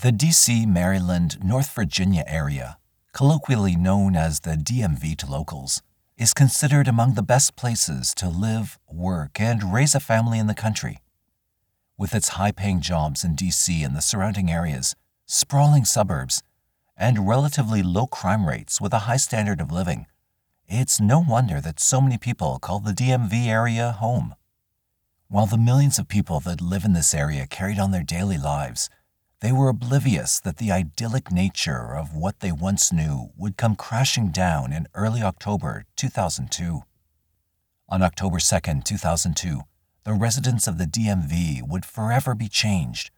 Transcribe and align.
The 0.00 0.12
D.C., 0.12 0.64
Maryland, 0.64 1.42
North 1.42 1.74
Virginia 1.74 2.22
area, 2.28 2.78
colloquially 3.12 3.74
known 3.74 4.14
as 4.14 4.38
the 4.38 4.52
DMV 4.52 5.16
to 5.16 5.26
locals, 5.26 5.82
is 6.16 6.32
considered 6.32 6.86
among 6.86 7.14
the 7.14 7.22
best 7.24 7.56
places 7.56 8.14
to 8.14 8.28
live, 8.28 8.78
work, 8.88 9.40
and 9.40 9.74
raise 9.74 9.96
a 9.96 10.00
family 10.00 10.38
in 10.38 10.46
the 10.46 10.54
country. 10.54 10.98
With 11.96 12.14
its 12.14 12.28
high 12.28 12.52
paying 12.52 12.80
jobs 12.80 13.24
in 13.24 13.34
D.C. 13.34 13.82
and 13.82 13.96
the 13.96 14.00
surrounding 14.00 14.52
areas, 14.52 14.94
sprawling 15.26 15.84
suburbs, 15.84 16.44
and 16.96 17.26
relatively 17.26 17.82
low 17.82 18.06
crime 18.06 18.46
rates 18.46 18.80
with 18.80 18.92
a 18.92 19.10
high 19.10 19.16
standard 19.16 19.60
of 19.60 19.72
living, 19.72 20.06
it's 20.68 21.00
no 21.00 21.18
wonder 21.18 21.60
that 21.60 21.80
so 21.80 22.00
many 22.00 22.18
people 22.18 22.60
call 22.60 22.78
the 22.78 22.92
DMV 22.92 23.48
area 23.48 23.90
home. 23.90 24.36
While 25.26 25.46
the 25.46 25.58
millions 25.58 25.98
of 25.98 26.06
people 26.06 26.38
that 26.40 26.60
live 26.60 26.84
in 26.84 26.92
this 26.92 27.12
area 27.12 27.48
carried 27.48 27.80
on 27.80 27.90
their 27.90 28.04
daily 28.04 28.38
lives, 28.38 28.88
they 29.40 29.52
were 29.52 29.68
oblivious 29.68 30.40
that 30.40 30.56
the 30.56 30.72
idyllic 30.72 31.30
nature 31.30 31.96
of 31.96 32.14
what 32.14 32.40
they 32.40 32.50
once 32.50 32.92
knew 32.92 33.30
would 33.36 33.56
come 33.56 33.76
crashing 33.76 34.30
down 34.30 34.72
in 34.72 34.88
early 34.94 35.22
October 35.22 35.84
2002. 35.96 36.82
On 37.88 38.02
October 38.02 38.38
2, 38.38 38.80
2002, 38.84 39.60
the 40.04 40.12
residents 40.12 40.66
of 40.66 40.78
the 40.78 40.86
DMV 40.86 41.66
would 41.66 41.84
forever 41.84 42.34
be 42.34 42.48
changed, 42.48 43.10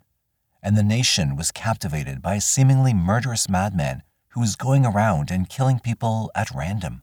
and 0.62 0.76
the 0.76 0.82
nation 0.82 1.36
was 1.36 1.50
captivated 1.50 2.20
by 2.20 2.34
a 2.34 2.40
seemingly 2.40 2.92
murderous 2.92 3.48
madman 3.48 4.02
who 4.30 4.40
was 4.40 4.56
going 4.56 4.84
around 4.84 5.30
and 5.30 5.48
killing 5.48 5.80
people 5.80 6.30
at 6.34 6.50
random. 6.54 7.02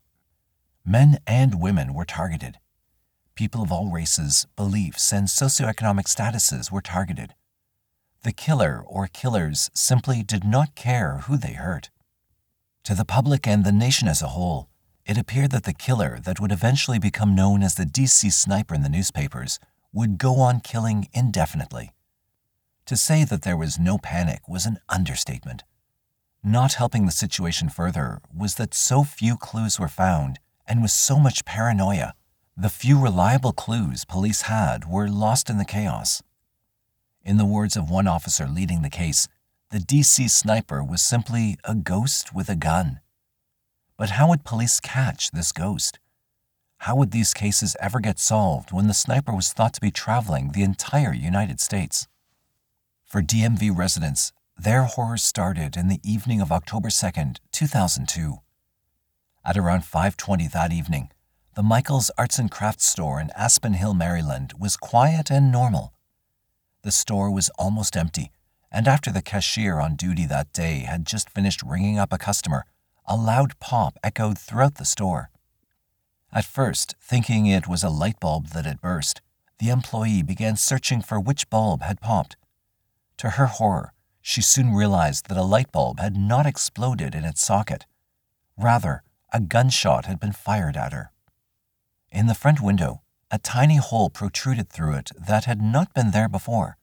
Men 0.86 1.17
and 1.25 1.59
women 1.59 1.94
were 1.94 2.05
targeted. 2.05 2.59
People 3.34 3.63
of 3.63 3.72
all 3.72 3.91
races, 3.91 4.45
beliefs, 4.55 5.11
and 5.11 5.27
socioeconomic 5.27 6.05
statuses 6.05 6.72
were 6.72 6.81
targeted. 6.81 7.34
The 8.23 8.31
killer 8.31 8.84
or 8.85 9.07
killers 9.07 9.70
simply 9.73 10.23
did 10.23 10.44
not 10.44 10.75
care 10.75 11.20
who 11.20 11.38
they 11.38 11.53
hurt. 11.53 11.89
To 12.84 12.95
the 12.95 13.05
public 13.05 13.47
and 13.47 13.64
the 13.64 13.72
nation 13.72 14.08
as 14.08 14.22
a 14.22 14.30
whole, 14.30 14.69
it 15.05 15.17
appeared 15.17 15.52
that 15.52 15.64
the 15.64 15.73
killer 15.73 16.19
that 16.23 16.39
would 16.39 16.52
eventually 16.52 17.00
become 17.00 17.36
known 17.36 17.64
as 17.64 17.75
the 17.75 17.86
DC 17.86 18.31
sniper 18.33 18.75
in 18.75 18.83
the 18.83 18.89
newspapers 18.89 19.59
would 19.94 20.17
go 20.17 20.36
on 20.36 20.59
killing 20.59 21.08
indefinitely. 21.14 21.92
To 22.86 22.95
say 22.95 23.23
that 23.23 23.42
there 23.42 23.58
was 23.58 23.80
no 23.80 23.97
panic 23.97 24.47
was 24.47 24.66
an 24.66 24.80
understatement. 24.89 25.64
Not 26.44 26.73
helping 26.73 27.05
the 27.05 27.11
situation 27.11 27.70
further 27.70 28.20
was 28.36 28.55
that 28.55 28.73
so 28.73 29.03
few 29.03 29.38
clues 29.38 29.80
were 29.80 29.88
found 29.88 30.39
and 30.67 30.81
with 30.81 30.92
so 30.92 31.20
much 31.20 31.45
paranoia, 31.45 32.14
the 32.55 32.70
few 32.70 32.99
reliable 32.99 33.53
clues 33.53 34.03
police 34.05 34.44
had 34.44 34.89
were 34.89 35.09
lost 35.09 35.49
in 35.49 35.58
the 35.58 35.66
chaos. 35.66 36.22
In 37.28 37.36
the 37.36 37.44
words 37.44 37.75
of 37.75 37.89
one 37.89 38.08
officer 38.08 38.47
leading 38.47 38.83
the 38.83 38.89
case, 38.89 39.28
the 39.70 39.80
DC 39.80 40.30
sniper 40.30 40.81
was 40.81 41.02
simply 41.02 41.58
a 41.66 41.75
ghost 41.75 42.33
with 42.33 42.47
a 42.47 42.56
gun. 42.56 43.02
But 43.97 44.11
how 44.11 44.30
would 44.30 44.45
police 44.45 44.80
catch 44.80 45.31
this 45.31 45.52
ghost? 45.52 46.00
How 46.78 46.95
would 46.95 47.11
these 47.11 47.33
cases 47.33 47.75
ever 47.81 48.00
get 48.00 48.17
solved 48.17 48.72
when 48.72 48.88
the 48.88 48.94
sniper 48.94 49.36
was 49.36 49.52
thought 49.52 49.73
to 49.73 49.81
be 49.81 49.92
traveling 49.92 50.53
the 50.53 50.64
entire 50.64 51.11
United 51.11 51.59
States? 51.59 52.08
For 53.03 53.22
DMV 53.22 53.78
residents, 53.78 54.31
their 54.55 54.83
horror 54.83 55.17
started 55.17 55.75
in 55.75 55.89
the 55.89 56.00
evening 56.05 56.39
of 56.39 56.53
October 56.53 56.89
2, 56.89 57.11
2002. 57.52 58.38
At 59.44 59.58
around 59.58 59.81
5:20 59.83 60.48
that 60.48 60.72
evening, 60.72 61.11
the 61.55 61.61
Michaels 61.64 62.09
Arts 62.17 62.39
and 62.39 62.50
Crafts 62.50 62.86
store 62.86 63.20
in 63.20 63.31
Aspen 63.31 63.73
Hill, 63.73 63.94
Maryland 63.94 64.53
was 64.58 64.78
quiet 64.78 65.30
and 65.30 65.52
normal. 65.52 65.94
The 66.88 66.91
store 66.93 67.30
was 67.30 67.49
almost 67.59 67.97
empty, 67.97 68.31
and 68.71 68.88
after 68.88 69.11
the 69.11 69.21
cashier 69.21 69.77
on 69.77 69.97
duty 69.97 70.25
that 70.27 70.53
day 70.53 70.85
had 70.88 71.05
just 71.05 71.30
finished 71.30 71.61
ringing 71.61 71.99
up 71.99 72.13
a 72.13 72.17
customer, 72.17 72.66
a 73.05 73.17
loud 73.17 73.59
pop 73.59 73.97
echoed 74.02 74.38
throughout 74.38 74.75
the 74.75 74.85
store. 74.85 75.30
At 76.31 76.45
first, 76.45 76.95
thinking 77.02 77.45
it 77.45 77.67
was 77.67 77.83
a 77.83 77.89
light 77.89 78.21
bulb 78.21 78.52
that 78.52 78.65
had 78.65 78.80
burst, 78.80 79.20
the 79.59 79.67
employee 79.67 80.23
began 80.23 80.55
searching 80.55 81.02
for 81.02 81.20
which 81.20 81.49
bulb 81.49 81.81
had 81.81 81.99
popped. 81.99 82.37
To 83.17 83.31
her 83.31 83.47
horror, 83.47 83.92
she 84.21 84.42
soon 84.42 84.73
realized 84.73 85.27
that 85.27 85.37
a 85.37 85.43
light 85.43 85.73
bulb 85.73 85.99
had 85.99 86.15
not 86.15 86.45
exploded 86.45 87.14
in 87.14 87.26
its 87.26 87.43
socket. 87.43 87.86
Rather, 88.55 89.03
a 89.33 89.42
gunshot 89.42 90.05
had 90.05 90.21
been 90.21 90.31
fired 90.31 90.77
at 90.77 90.93
her. 90.93 91.11
In 92.14 92.27
the 92.27 92.33
front 92.33 92.61
window, 92.61 93.02
a 93.30 93.38
tiny 93.38 93.77
hole 93.77 94.10
protruded 94.10 94.70
through 94.70 94.93
it 94.93 95.11
that 95.27 95.45
had 95.45 95.61
not 95.61 95.93
been 95.93 96.11
there 96.11 96.30
before. 96.30 96.77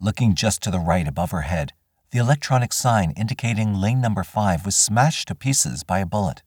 Looking 0.00 0.34
just 0.34 0.62
to 0.62 0.70
the 0.70 0.80
right 0.80 1.06
above 1.06 1.30
her 1.30 1.42
head, 1.42 1.72
the 2.10 2.18
electronic 2.18 2.72
sign 2.72 3.12
indicating 3.16 3.74
lane 3.74 4.00
number 4.00 4.24
5 4.24 4.64
was 4.64 4.76
smashed 4.76 5.28
to 5.28 5.34
pieces 5.34 5.84
by 5.84 5.98
a 5.98 6.06
bullet. 6.06 6.42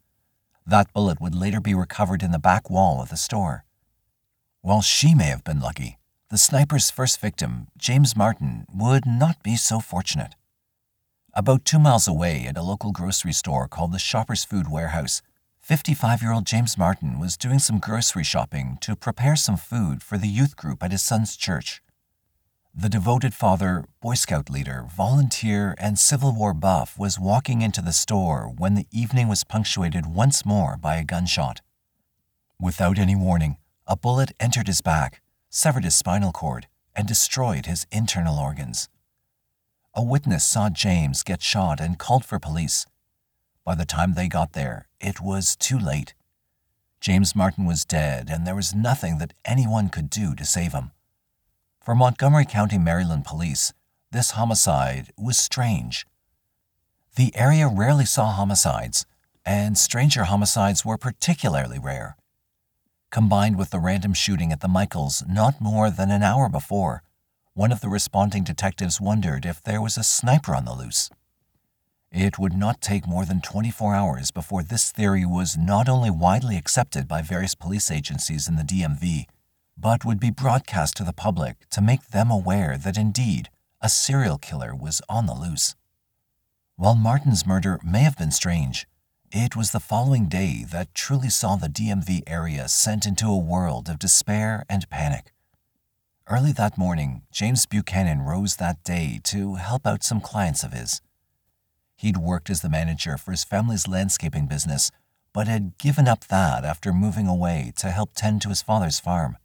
That 0.66 0.92
bullet 0.94 1.22
would 1.22 1.36
later 1.36 1.60
be 1.60 1.76
recovered 1.76 2.24
in 2.24 2.32
the 2.32 2.40
back 2.40 2.70
wall 2.70 3.02
of 3.02 3.10
the 3.10 3.18
store. 3.18 3.66
While 4.62 4.82
she 4.82 5.14
may 5.14 5.26
have 5.26 5.44
been 5.44 5.60
lucky, 5.60 6.00
the 6.32 6.38
sniper's 6.40 6.90
first 6.90 7.22
victim, 7.22 7.68
James 7.78 8.16
Martin, 8.16 8.66
would 8.74 9.06
not 9.06 9.44
be 9.44 9.56
so 9.56 9.80
fortunate. 9.80 10.36
About 11.34 11.66
two 11.66 11.78
miles 11.78 12.08
away 12.08 12.48
at 12.48 12.58
a 12.58 12.64
local 12.64 12.92
grocery 12.92 13.34
store 13.34 13.68
called 13.68 13.92
the 13.92 14.00
Shoppers 14.00 14.44
Food 14.44 14.72
Warehouse, 14.72 15.22
55 15.66 16.22
year 16.22 16.32
old 16.32 16.46
James 16.46 16.78
Martin 16.78 17.18
was 17.18 17.36
doing 17.36 17.58
some 17.58 17.80
grocery 17.80 18.24
shopping 18.24 18.78
to 18.82 18.96
prepare 18.96 19.36
some 19.36 19.58
food 19.58 20.04
for 20.04 20.16
the 20.16 20.28
youth 20.28 20.56
group 20.56 20.84
at 20.84 20.92
his 20.92 21.02
son's 21.02 21.36
church. 21.36 21.82
The 22.76 22.88
devoted 22.88 23.34
father, 23.34 23.84
Boy 24.00 24.14
Scout 24.14 24.48
leader, 24.48 24.86
volunteer, 24.96 25.74
and 25.80 25.98
Civil 25.98 26.36
War 26.36 26.54
buff 26.54 27.00
was 27.00 27.20
walking 27.20 27.64
into 27.64 27.82
the 27.82 27.94
store 27.94 28.44
when 28.56 28.76
the 28.76 28.86
evening 28.92 29.28
was 29.28 29.44
punctuated 29.44 30.06
once 30.06 30.46
more 30.46 30.78
by 30.78 30.98
a 30.98 31.04
gunshot. 31.04 31.62
Without 32.62 33.00
any 33.00 33.16
warning, 33.16 33.58
a 33.88 33.98
bullet 33.98 34.34
entered 34.40 34.68
his 34.68 34.82
back, 34.82 35.24
severed 35.50 35.84
his 35.84 35.96
spinal 35.96 36.32
cord, 36.32 36.68
and 36.96 37.08
destroyed 37.08 37.66
his 37.66 37.88
internal 37.92 38.38
organs. 38.38 38.88
A 39.96 40.04
witness 40.04 40.46
saw 40.46 40.70
James 40.70 41.24
get 41.24 41.42
shot 41.42 41.80
and 41.80 41.98
called 41.98 42.24
for 42.24 42.38
police. 42.38 42.86
By 43.66 43.74
the 43.74 43.84
time 43.84 44.14
they 44.14 44.28
got 44.28 44.54
there, 44.54 44.88
it 45.02 45.20
was 45.20 45.56
too 45.56 45.80
late. 45.80 46.14
James 47.02 47.36
Martin 47.36 47.66
was 47.66 47.84
dead, 47.84 48.30
and 48.30 48.46
there 48.46 48.56
was 48.56 48.76
nothing 48.76 49.18
that 49.18 49.34
anyone 49.44 49.90
could 49.90 50.10
do 50.10 50.36
to 50.36 50.46
save 50.46 50.72
him. 50.74 50.92
For 51.82 51.96
Montgomery 51.96 52.46
County, 52.46 52.78
Maryland 52.78 53.26
police, 53.26 53.74
this 54.12 54.32
homicide 54.32 55.12
was 55.18 55.38
strange. 55.38 56.06
The 57.16 57.36
area 57.36 57.68
rarely 57.68 58.06
saw 58.06 58.32
homicides, 58.32 59.08
and 59.44 59.78
stranger 59.78 60.26
homicides 60.26 60.86
were 60.86 60.98
particularly 60.98 61.80
rare. 61.80 62.18
Combined 63.10 63.58
with 63.58 63.72
the 63.72 63.80
random 63.80 64.14
shooting 64.14 64.52
at 64.52 64.62
the 64.62 64.68
Michaels 64.68 65.24
not 65.28 65.60
more 65.60 65.90
than 65.90 66.12
an 66.12 66.22
hour 66.22 66.50
before, 66.50 67.02
one 67.54 67.72
of 67.72 67.82
the 67.82 67.90
responding 67.90 68.44
detectives 68.44 69.02
wondered 69.02 69.46
if 69.46 69.62
there 69.62 69.82
was 69.82 69.98
a 69.98 70.04
sniper 70.04 70.54
on 70.54 70.66
the 70.66 70.74
loose. 70.74 71.10
It 72.18 72.40
would 72.40 72.54
not 72.54 72.80
take 72.80 73.06
more 73.06 73.26
than 73.26 73.42
24 73.42 73.94
hours 73.94 74.32
before 74.32 74.64
this 74.64 74.90
theory 74.90 75.26
was 75.26 75.58
not 75.58 75.90
only 75.90 76.10
widely 76.10 76.56
accepted 76.56 77.10
by 77.10 77.22
various 77.22 77.56
police 77.56 77.92
agencies 77.92 78.48
in 78.48 78.56
the 78.56 78.64
DMV, 78.64 79.26
but 79.78 80.06
would 80.06 80.18
be 80.18 80.30
broadcast 80.30 80.96
to 80.96 81.04
the 81.04 81.12
public 81.12 81.70
to 81.72 81.82
make 81.82 82.12
them 82.12 82.32
aware 82.32 82.78
that 82.78 82.98
indeed 82.98 83.50
a 83.82 83.90
serial 83.90 84.38
killer 84.38 84.74
was 84.74 85.02
on 85.10 85.26
the 85.26 85.34
loose. 85.34 85.76
While 86.78 86.96
Martin's 86.96 87.46
murder 87.46 87.82
may 87.84 88.04
have 88.04 88.18
been 88.18 88.32
strange, 88.32 88.88
it 89.30 89.58
was 89.58 89.74
the 89.74 89.82
following 89.82 90.30
day 90.30 90.64
that 90.72 90.96
truly 90.96 91.30
saw 91.30 91.58
the 91.58 91.68
DMV 91.68 92.22
area 92.28 92.70
sent 92.70 93.06
into 93.06 93.28
a 93.28 93.38
world 93.38 93.90
of 93.90 94.00
despair 94.00 94.64
and 94.70 94.90
panic. 94.90 95.34
Early 96.28 96.54
that 96.54 96.78
morning, 96.78 97.24
James 97.30 97.66
Buchanan 97.66 98.22
rose 98.22 98.56
that 98.56 98.82
day 98.86 99.20
to 99.26 99.56
help 99.56 99.86
out 99.86 100.02
some 100.02 100.22
clients 100.22 100.64
of 100.64 100.72
his. 100.72 101.02
He'd 101.96 102.18
worked 102.18 102.50
as 102.50 102.62
the 102.62 102.70
manager 102.70 103.18
for 103.18 103.32
his 103.32 103.44
family's 103.44 103.88
landscaping 103.88 104.48
business, 104.48 104.92
but 105.34 105.48
had 105.48 105.78
given 105.78 106.08
up 106.08 106.26
that 106.26 106.64
after 106.64 106.94
moving 106.94 107.28
away 107.28 107.74
to 107.78 107.92
help 107.92 108.12
tend 108.16 108.42
to 108.42 108.50
his 108.50 108.62
father's 108.62 109.00
farm. 109.00 109.38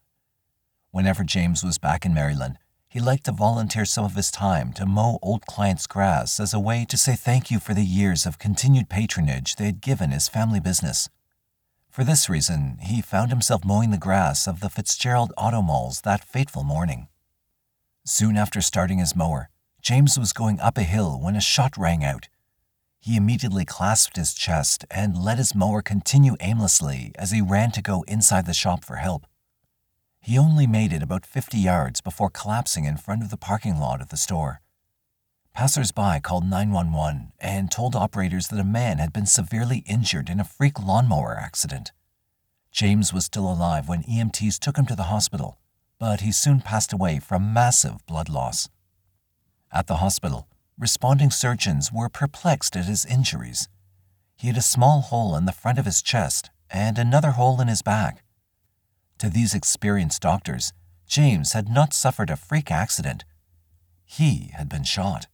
Whenever 0.91 1.25
James 1.25 1.63
was 1.63 1.79
back 1.79 2.05
in 2.05 2.13
Maryland, 2.13 2.59
he 2.89 2.99
liked 2.99 3.25
to 3.25 3.33
volunteer 3.33 3.85
some 3.85 4.05
of 4.05 4.17
his 4.17 4.33
time 4.33 4.73
to 4.73 4.85
mow 4.85 5.21
old 5.23 5.47
clients' 5.47 5.87
grass 5.87 6.41
as 6.41 6.53
a 6.53 6.59
way 6.59 6.85
to 6.89 6.97
say 6.97 7.15
thank 7.15 7.51
you 7.51 7.61
for 7.61 7.73
the 7.73 7.85
years 7.85 8.27
of 8.27 8.41
continued 8.41 8.89
patronage 8.89 9.55
they 9.55 9.67
had 9.67 9.81
given 9.81 10.11
his 10.11 10.29
family 10.29 10.59
business. 10.59 11.09
For 11.89 12.03
this 12.03 12.29
reason, 12.29 12.79
he 12.83 13.01
found 13.01 13.31
himself 13.31 13.65
mowing 13.65 13.91
the 13.91 13.97
grass 13.99 14.49
of 14.49 14.59
the 14.59 14.69
Fitzgerald 14.69 15.33
Auto 15.37 15.63
Malls 15.63 16.01
that 16.01 16.25
fateful 16.25 16.65
morning. 16.65 17.07
Soon 18.05 18.37
after 18.37 18.61
starting 18.61 18.99
his 18.99 19.15
mower, 19.15 19.51
James 19.83 20.19
was 20.19 20.33
going 20.33 20.59
up 20.59 20.77
a 20.77 20.83
hill 20.83 21.21
when 21.21 21.37
a 21.37 21.41
shot 21.41 21.77
rang 21.77 22.05
out. 22.05 22.29
He 23.01 23.17
immediately 23.17 23.65
clasped 23.65 24.17
his 24.17 24.35
chest 24.35 24.85
and 24.91 25.17
let 25.17 25.39
his 25.39 25.55
mower 25.55 25.81
continue 25.81 26.37
aimlessly 26.41 27.13
as 27.15 27.31
he 27.31 27.41
ran 27.41 27.71
to 27.73 27.83
go 27.83 28.03
inside 28.03 28.45
the 28.45 28.53
shop 28.53 28.85
for 28.85 28.97
help. 28.97 29.27
He 30.21 30.37
only 30.37 30.67
made 30.67 30.93
it 30.93 31.03
about 31.03 31.25
50 31.25 31.57
yards 31.57 32.03
before 32.03 32.29
collapsing 32.29 32.85
in 32.85 32.99
front 32.99 33.23
of 33.23 33.31
the 33.31 33.39
parking 33.39 33.79
lot 33.79 34.03
of 34.03 34.11
the 34.11 34.19
store. 34.19 34.61
Passers-by 35.55 36.21
called 36.21 36.45
911 36.45 37.33
and 37.41 37.71
told 37.71 37.97
operators 37.97 38.49
that 38.49 38.61
a 38.61 38.65
man 38.65 38.99
had 38.99 39.15
been 39.15 39.27
severely 39.27 39.79
injured 39.87 40.29
in 40.29 40.39
a 40.39 40.45
freak 40.45 40.79
lawnmower 40.79 41.39
accident. 41.41 41.93
James 42.71 43.15
was 43.15 43.25
still 43.25 43.51
alive 43.51 43.89
when 43.89 44.03
EMTs 44.03 44.59
took 44.59 44.77
him 44.77 44.87
to 44.87 44.95
the 44.95 45.05
hospital, 45.05 45.59
but 45.99 46.21
he 46.21 46.33
soon 46.33 46.61
passed 46.61 46.93
away 46.93 47.19
from 47.19 47.53
massive 47.53 48.07
blood 48.07 48.29
loss. 48.29 48.69
At 49.73 49.87
the 49.87 49.97
hospital, 49.97 50.47
responding 50.81 51.31
surgeons 51.31 51.93
were 51.93 52.09
perplexed 52.09 52.75
at 52.75 52.87
his 52.87 53.05
injuries. 53.05 53.69
He 54.39 54.49
had 54.49 54.57
a 54.57 54.63
small 54.63 55.03
hole 55.03 55.37
in 55.37 55.45
the 55.45 55.53
front 55.53 55.79
of 55.79 55.85
his 55.85 56.01
chest 56.01 56.51
and 56.71 56.99
another 56.99 57.33
hole 57.33 57.61
in 57.61 57.69
his 57.69 57.83
back. 57.83 58.25
To 59.19 59.29
these 59.29 59.55
experienced 59.55 60.23
doctors, 60.23 60.73
James 61.07 61.53
had 61.53 61.69
not 61.69 61.93
suffered 61.93 62.31
a 62.31 62.37
freak 62.37 62.71
accident. 62.71 63.25
He 64.07 64.53
had 64.55 64.71
been 64.71 64.85
shot. 64.85 65.27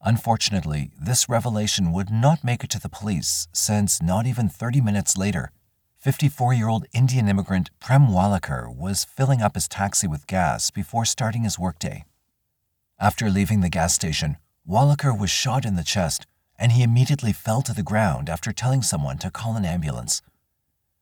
Unfortunately, 0.00 0.90
this 0.98 1.28
revelation 1.28 1.92
would 1.92 2.10
not 2.10 2.42
make 2.42 2.64
it 2.64 2.70
to 2.70 2.80
the 2.80 2.88
police 2.88 3.48
since 3.52 4.00
not 4.00 4.26
even 4.26 4.48
30 4.48 4.80
minutes 4.80 5.16
later, 5.18 5.50
54 5.98 6.54
year 6.54 6.68
old 6.68 6.86
Indian 6.94 7.28
immigrant 7.28 7.70
Prem 7.80 8.08
Walekar 8.08 8.74
was 8.74 9.04
filling 9.04 9.42
up 9.42 9.56
his 9.56 9.68
taxi 9.68 10.06
with 10.06 10.26
gas 10.26 10.70
before 10.70 11.04
starting 11.04 11.44
his 11.44 11.58
workday. 11.58 12.04
After 12.98 13.28
leaving 13.28 13.60
the 13.60 13.68
gas 13.68 13.94
station, 13.94 14.38
Walekar 14.68 15.18
was 15.18 15.30
shot 15.30 15.66
in 15.66 15.76
the 15.76 15.84
chest 15.84 16.26
and 16.58 16.72
he 16.72 16.82
immediately 16.82 17.32
fell 17.32 17.60
to 17.62 17.74
the 17.74 17.82
ground 17.82 18.30
after 18.30 18.52
telling 18.52 18.82
someone 18.82 19.18
to 19.18 19.30
call 19.30 19.56
an 19.56 19.64
ambulance. 19.64 20.22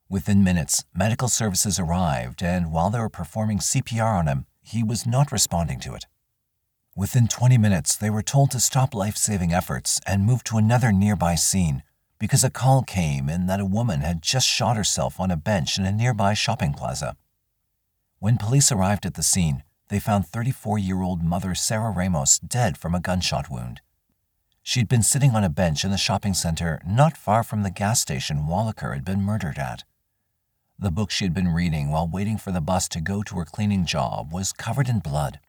Within 0.09 0.43
minutes, 0.43 0.85
medical 0.95 1.29
services 1.29 1.79
arrived, 1.79 2.43
and 2.43 2.73
while 2.73 2.91
they 2.91 2.99
were 2.99 3.09
performing 3.09 3.59
CPR 3.59 4.19
on 4.19 4.27
him, 4.27 4.47
he 4.63 4.83
was 4.83 5.07
not 5.07 5.33
responding 5.33 5.79
to 5.81 5.95
it. 5.95 6.07
Within 6.95 7.29
20 7.29 7.57
minutes, 7.57 7.97
they 7.97 8.11
were 8.11 8.23
told 8.23 8.51
to 8.51 8.61
stop 8.61 8.95
life 8.95 9.17
saving 9.17 9.53
efforts 9.53 10.01
and 10.07 10.27
move 10.27 10.45
to 10.45 10.59
another 10.59 10.93
nearby 10.93 11.35
scene 11.35 11.83
because 12.19 12.45
a 12.45 12.51
call 12.51 12.83
came 12.83 13.29
in 13.29 13.47
that 13.47 13.61
a 13.61 13.65
woman 13.65 14.01
had 14.01 14.23
just 14.23 14.47
shot 14.47 14.77
herself 14.77 15.19
on 15.19 15.31
a 15.31 15.37
bench 15.37 15.79
in 15.79 15.87
a 15.87 15.93
nearby 15.93 16.35
shopping 16.35 16.73
plaza. 16.75 17.17
When 18.19 18.37
police 18.37 18.71
arrived 18.71 19.07
at 19.07 19.15
the 19.15 19.23
scene, 19.23 19.63
they 19.93 20.01
found 20.01 20.27
34 20.27 20.79
year 20.79 21.03
old 21.03 21.23
mother 21.23 21.55
Sarah 21.55 21.91
Ramos 21.91 22.39
dead 22.39 22.79
from 22.79 22.95
a 22.95 23.01
gunshot 23.01 23.51
wound. 23.51 23.83
She'd 24.63 24.89
been 24.89 25.03
sitting 25.03 25.33
on 25.33 25.45
a 25.45 25.51
bench 25.51 25.85
in 25.85 25.91
the 25.91 25.99
shopping 25.99 26.33
center 26.33 26.81
not 26.87 27.15
far 27.15 27.43
from 27.43 27.63
the 27.63 27.71
gas 27.71 28.01
station 28.01 28.47
Walekar 28.49 28.95
had 28.95 29.05
been 29.05 29.21
murdered 29.21 29.59
at. 29.59 29.85
The 30.79 30.91
book 30.91 31.11
she 31.11 31.25
had 31.25 31.35
been 31.35 31.53
reading 31.53 31.91
while 31.91 32.09
waiting 32.09 32.39
for 32.39 32.53
the 32.53 32.63
bus 32.63 32.89
to 32.89 33.03
go 33.03 33.23
to 33.23 33.37
her 33.37 33.45
cleaning 33.45 33.85
job 33.85 34.33
was 34.33 34.55
covered 34.55 34.89
in 34.89 35.01
blood. 35.01 35.41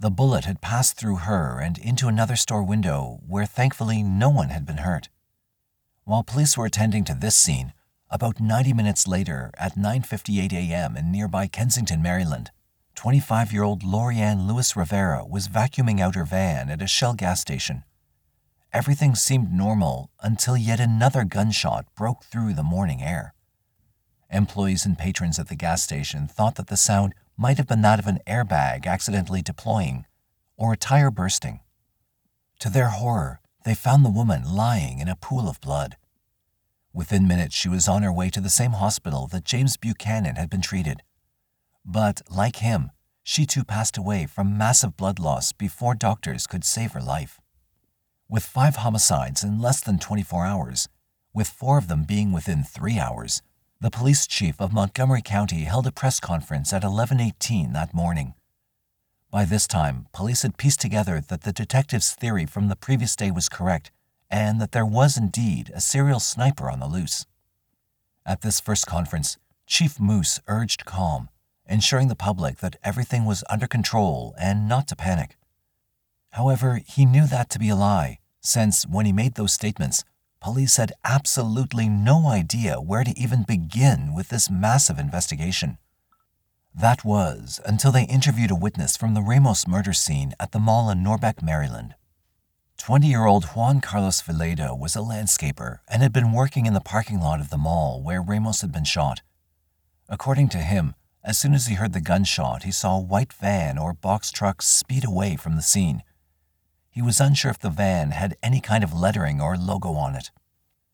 The 0.00 0.10
bullet 0.10 0.46
had 0.46 0.62
passed 0.62 0.96
through 0.96 1.16
her 1.16 1.60
and 1.60 1.76
into 1.76 2.08
another 2.08 2.36
store 2.36 2.62
window 2.62 3.20
where 3.26 3.44
thankfully 3.44 4.02
no 4.02 4.30
one 4.30 4.48
had 4.48 4.64
been 4.64 4.78
hurt. 4.78 5.10
While 6.04 6.22
police 6.22 6.56
were 6.56 6.64
attending 6.64 7.04
to 7.04 7.14
this 7.14 7.36
scene, 7.36 7.74
about 8.08 8.40
90 8.40 8.72
minutes 8.72 9.06
later 9.06 9.50
at 9.58 9.76
9:58 9.76 10.54
a.m. 10.54 10.96
in 10.96 11.12
nearby 11.12 11.48
Kensington, 11.48 12.00
Maryland, 12.00 12.50
25-year-old 12.98 13.84
Lorianne 13.84 14.48
Lewis 14.48 14.74
Rivera 14.74 15.24
was 15.24 15.46
vacuuming 15.46 16.00
out 16.00 16.16
her 16.16 16.24
van 16.24 16.68
at 16.68 16.82
a 16.82 16.88
Shell 16.88 17.14
gas 17.14 17.40
station. 17.40 17.84
Everything 18.72 19.14
seemed 19.14 19.52
normal 19.52 20.10
until 20.20 20.56
yet 20.56 20.80
another 20.80 21.22
gunshot 21.22 21.86
broke 21.94 22.24
through 22.24 22.54
the 22.54 22.64
morning 22.64 23.00
air. 23.00 23.34
Employees 24.32 24.84
and 24.84 24.98
patrons 24.98 25.38
at 25.38 25.46
the 25.46 25.54
gas 25.54 25.80
station 25.80 26.26
thought 26.26 26.56
that 26.56 26.66
the 26.66 26.76
sound 26.76 27.14
might 27.36 27.56
have 27.56 27.68
been 27.68 27.82
that 27.82 28.00
of 28.00 28.08
an 28.08 28.18
airbag 28.26 28.84
accidentally 28.84 29.42
deploying 29.42 30.04
or 30.56 30.72
a 30.72 30.76
tire 30.76 31.12
bursting. 31.12 31.60
To 32.58 32.68
their 32.68 32.88
horror, 32.88 33.38
they 33.64 33.76
found 33.76 34.04
the 34.04 34.10
woman 34.10 34.42
lying 34.42 34.98
in 34.98 35.06
a 35.06 35.14
pool 35.14 35.48
of 35.48 35.60
blood. 35.60 35.96
Within 36.92 37.28
minutes, 37.28 37.54
she 37.54 37.68
was 37.68 37.86
on 37.86 38.02
her 38.02 38.12
way 38.12 38.28
to 38.30 38.40
the 38.40 38.50
same 38.50 38.72
hospital 38.72 39.28
that 39.28 39.44
James 39.44 39.76
Buchanan 39.76 40.34
had 40.34 40.50
been 40.50 40.62
treated. 40.62 41.04
But, 41.90 42.20
like 42.28 42.56
him, 42.56 42.90
she 43.22 43.46
too 43.46 43.64
passed 43.64 43.96
away 43.96 44.26
from 44.26 44.58
massive 44.58 44.94
blood 44.94 45.18
loss 45.18 45.52
before 45.52 45.94
doctors 45.94 46.46
could 46.46 46.62
save 46.62 46.92
her 46.92 47.00
life. 47.00 47.40
With 48.28 48.44
five 48.44 48.76
homicides 48.76 49.42
in 49.42 49.58
less 49.58 49.80
than 49.80 49.98
24 49.98 50.44
hours, 50.44 50.90
with 51.32 51.48
four 51.48 51.78
of 51.78 51.88
them 51.88 52.04
being 52.04 52.30
within 52.30 52.62
three 52.62 52.98
hours, 52.98 53.40
the 53.80 53.90
police 53.90 54.26
chief 54.26 54.60
of 54.60 54.70
Montgomery 54.70 55.22
County 55.22 55.64
held 55.64 55.86
a 55.86 55.90
press 55.90 56.20
conference 56.20 56.74
at 56.74 56.84
11:18 56.84 57.72
that 57.72 57.94
morning. 57.94 58.34
By 59.30 59.46
this 59.46 59.66
time, 59.66 60.08
police 60.12 60.42
had 60.42 60.58
pieced 60.58 60.80
together 60.80 61.22
that 61.22 61.40
the 61.40 61.54
detective's 61.54 62.12
theory 62.12 62.44
from 62.44 62.68
the 62.68 62.76
previous 62.76 63.16
day 63.16 63.30
was 63.30 63.48
correct 63.48 63.90
and 64.28 64.60
that 64.60 64.72
there 64.72 64.84
was 64.84 65.16
indeed 65.16 65.70
a 65.74 65.80
serial 65.80 66.20
sniper 66.20 66.70
on 66.70 66.80
the 66.80 66.86
loose. 66.86 67.24
At 68.26 68.42
this 68.42 68.60
first 68.60 68.86
conference, 68.86 69.38
Chief 69.66 69.98
Moose 69.98 70.38
urged 70.48 70.84
calm, 70.84 71.30
ensuring 71.68 72.08
the 72.08 72.16
public 72.16 72.58
that 72.58 72.76
everything 72.82 73.24
was 73.24 73.44
under 73.50 73.66
control 73.66 74.34
and 74.40 74.68
not 74.68 74.88
to 74.88 74.96
panic. 74.96 75.36
However, 76.30 76.80
he 76.86 77.04
knew 77.04 77.26
that 77.26 77.50
to 77.50 77.58
be 77.58 77.68
a 77.68 77.76
lie, 77.76 78.18
since 78.40 78.86
when 78.86 79.06
he 79.06 79.12
made 79.12 79.34
those 79.34 79.52
statements, 79.52 80.04
police 80.40 80.76
had 80.76 80.92
absolutely 81.04 81.88
no 81.88 82.28
idea 82.28 82.80
where 82.80 83.04
to 83.04 83.18
even 83.18 83.42
begin 83.42 84.14
with 84.14 84.28
this 84.28 84.50
massive 84.50 84.98
investigation. 84.98 85.78
That 86.74 87.04
was 87.04 87.60
until 87.66 87.90
they 87.90 88.04
interviewed 88.04 88.50
a 88.50 88.54
witness 88.54 88.96
from 88.96 89.14
the 89.14 89.22
Ramos 89.22 89.66
murder 89.66 89.92
scene 89.92 90.34
at 90.38 90.52
the 90.52 90.60
mall 90.60 90.90
in 90.90 91.02
Norbeck, 91.02 91.42
Maryland. 91.42 91.94
20 92.78 93.08
year 93.08 93.26
old 93.26 93.44
Juan 93.46 93.80
Carlos 93.80 94.20
Villeda 94.22 94.78
was 94.78 94.94
a 94.94 95.00
landscaper 95.00 95.80
and 95.88 96.02
had 96.02 96.12
been 96.12 96.32
working 96.32 96.66
in 96.66 96.74
the 96.74 96.80
parking 96.80 97.20
lot 97.20 97.40
of 97.40 97.50
the 97.50 97.58
mall 97.58 98.00
where 98.00 98.22
Ramos 98.22 98.60
had 98.60 98.70
been 98.70 98.84
shot. 98.84 99.22
According 100.08 100.48
to 100.50 100.58
him, 100.58 100.94
as 101.28 101.36
soon 101.36 101.52
as 101.52 101.66
he 101.66 101.74
heard 101.74 101.92
the 101.92 102.00
gunshot, 102.00 102.62
he 102.62 102.72
saw 102.72 102.96
a 102.96 103.02
white 103.02 103.34
van 103.34 103.76
or 103.76 103.92
box 103.92 104.30
truck 104.30 104.62
speed 104.62 105.04
away 105.04 105.36
from 105.36 105.56
the 105.56 105.62
scene. 105.62 106.02
He 106.88 107.02
was 107.02 107.20
unsure 107.20 107.50
if 107.50 107.58
the 107.58 107.68
van 107.68 108.12
had 108.12 108.38
any 108.42 108.62
kind 108.62 108.82
of 108.82 108.98
lettering 108.98 109.38
or 109.38 109.58
logo 109.58 109.92
on 109.92 110.14
it. 110.14 110.30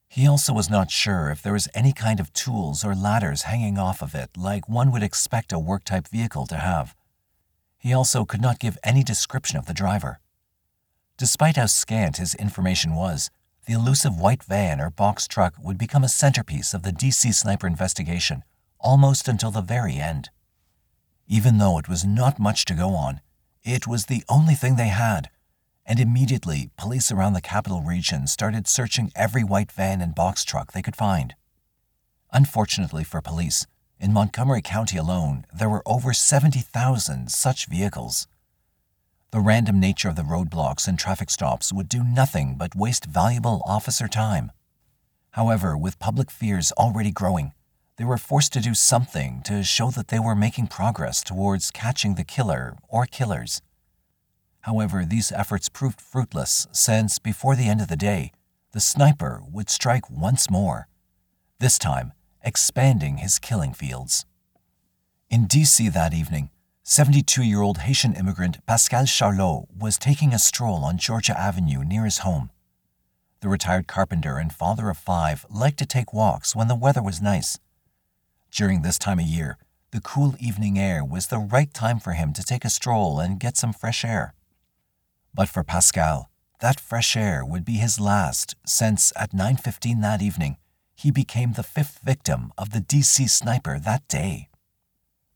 He 0.08 0.26
also 0.26 0.52
was 0.52 0.68
not 0.68 0.90
sure 0.90 1.30
if 1.30 1.40
there 1.40 1.52
was 1.52 1.68
any 1.72 1.92
kind 1.92 2.18
of 2.18 2.32
tools 2.32 2.84
or 2.84 2.96
ladders 2.96 3.42
hanging 3.42 3.78
off 3.78 4.02
of 4.02 4.12
it 4.12 4.30
like 4.36 4.68
one 4.68 4.90
would 4.90 5.04
expect 5.04 5.52
a 5.52 5.58
work 5.58 5.84
type 5.84 6.08
vehicle 6.08 6.46
to 6.48 6.56
have. 6.56 6.96
He 7.78 7.92
also 7.92 8.24
could 8.24 8.42
not 8.42 8.58
give 8.58 8.76
any 8.82 9.04
description 9.04 9.56
of 9.56 9.66
the 9.66 9.72
driver. 9.72 10.18
Despite 11.16 11.54
how 11.54 11.66
scant 11.66 12.16
his 12.16 12.34
information 12.34 12.96
was, 12.96 13.30
the 13.68 13.74
elusive 13.74 14.18
white 14.18 14.42
van 14.42 14.80
or 14.80 14.90
box 14.90 15.28
truck 15.28 15.54
would 15.62 15.78
become 15.78 16.02
a 16.02 16.08
centerpiece 16.08 16.74
of 16.74 16.82
the 16.82 16.92
DC 16.92 17.32
sniper 17.32 17.68
investigation 17.68 18.42
almost 18.84 19.26
until 19.26 19.50
the 19.50 19.60
very 19.60 19.96
end. 19.96 20.30
Even 21.26 21.58
though 21.58 21.78
it 21.78 21.88
was 21.88 22.04
not 22.04 22.38
much 22.38 22.64
to 22.66 22.74
go 22.74 22.90
on, 22.90 23.20
it 23.64 23.88
was 23.88 24.06
the 24.06 24.22
only 24.28 24.54
thing 24.54 24.76
they 24.76 24.88
had 24.88 25.30
and 25.86 26.00
immediately 26.00 26.70
police 26.76 27.12
around 27.12 27.34
the 27.34 27.40
capital 27.40 27.82
region 27.82 28.26
started 28.26 28.66
searching 28.66 29.12
every 29.14 29.44
white 29.44 29.70
van 29.70 30.00
and 30.00 30.14
box 30.14 30.44
truck 30.44 30.72
they 30.72 30.82
could 30.82 30.96
find. 30.96 31.34
Unfortunately 32.32 33.04
for 33.04 33.20
police, 33.20 33.66
in 34.00 34.12
Montgomery 34.12 34.62
County 34.62 34.96
alone, 34.96 35.46
there 35.54 35.68
were 35.68 35.82
over 35.86 36.12
70,000 36.12 37.30
such 37.30 37.66
vehicles. 37.66 38.26
The 39.30 39.40
random 39.40 39.78
nature 39.78 40.08
of 40.08 40.16
the 40.16 40.22
roadblocks 40.22 40.88
and 40.88 40.98
traffic 40.98 41.30
stops 41.30 41.72
would 41.72 41.88
do 41.88 42.02
nothing 42.02 42.56
but 42.56 42.76
waste 42.76 43.04
valuable 43.04 43.62
officer 43.66 44.08
time. 44.08 44.52
However, 45.32 45.76
with 45.76 45.98
public 45.98 46.30
fears 46.30 46.72
already 46.72 47.10
growing, 47.10 47.52
they 47.96 48.04
were 48.04 48.18
forced 48.18 48.52
to 48.52 48.60
do 48.60 48.74
something 48.74 49.42
to 49.44 49.62
show 49.62 49.90
that 49.90 50.08
they 50.08 50.18
were 50.18 50.34
making 50.34 50.66
progress 50.66 51.22
towards 51.22 51.70
catching 51.70 52.14
the 52.14 52.24
killer 52.24 52.76
or 52.88 53.06
killers. 53.06 53.60
However, 54.62 55.04
these 55.04 55.30
efforts 55.30 55.68
proved 55.68 56.00
fruitless 56.00 56.66
since, 56.72 57.18
before 57.18 57.54
the 57.54 57.68
end 57.68 57.80
of 57.80 57.88
the 57.88 57.96
day, 57.96 58.32
the 58.72 58.80
sniper 58.80 59.42
would 59.52 59.70
strike 59.70 60.10
once 60.10 60.50
more, 60.50 60.88
this 61.60 61.78
time 61.78 62.12
expanding 62.42 63.18
his 63.18 63.38
killing 63.38 63.72
fields. 63.72 64.26
In 65.30 65.46
D.C. 65.46 65.88
that 65.88 66.12
evening, 66.12 66.50
72 66.82 67.42
year 67.42 67.62
old 67.62 67.78
Haitian 67.78 68.14
immigrant 68.14 68.64
Pascal 68.66 69.06
Charlot 69.06 69.66
was 69.74 69.96
taking 69.96 70.34
a 70.34 70.38
stroll 70.38 70.84
on 70.84 70.98
Georgia 70.98 71.38
Avenue 71.38 71.82
near 71.84 72.04
his 72.04 72.18
home. 72.18 72.50
The 73.40 73.48
retired 73.48 73.86
carpenter 73.86 74.38
and 74.38 74.52
father 74.52 74.90
of 74.90 74.98
five 74.98 75.46
liked 75.48 75.78
to 75.78 75.86
take 75.86 76.12
walks 76.12 76.54
when 76.54 76.68
the 76.68 76.74
weather 76.74 77.02
was 77.02 77.22
nice. 77.22 77.58
During 78.54 78.82
this 78.82 79.00
time 79.00 79.18
of 79.18 79.26
year, 79.26 79.58
the 79.90 80.00
cool 80.00 80.36
evening 80.38 80.78
air 80.78 81.04
was 81.04 81.26
the 81.26 81.40
right 81.40 81.74
time 81.74 81.98
for 81.98 82.12
him 82.12 82.32
to 82.34 82.44
take 82.44 82.64
a 82.64 82.70
stroll 82.70 83.18
and 83.18 83.40
get 83.40 83.56
some 83.56 83.72
fresh 83.72 84.04
air. 84.04 84.32
But 85.34 85.48
for 85.48 85.64
Pascal, 85.64 86.30
that 86.60 86.78
fresh 86.78 87.16
air 87.16 87.44
would 87.44 87.64
be 87.64 87.78
his 87.78 87.98
last, 87.98 88.54
since 88.64 89.12
at 89.16 89.34
9:15 89.34 90.02
that 90.02 90.22
evening, 90.22 90.56
he 90.94 91.10
became 91.10 91.54
the 91.54 91.64
fifth 91.64 91.98
victim 92.04 92.52
of 92.56 92.70
the 92.70 92.80
DC 92.80 93.26
sniper 93.26 93.80
that 93.80 94.06
day. 94.06 94.50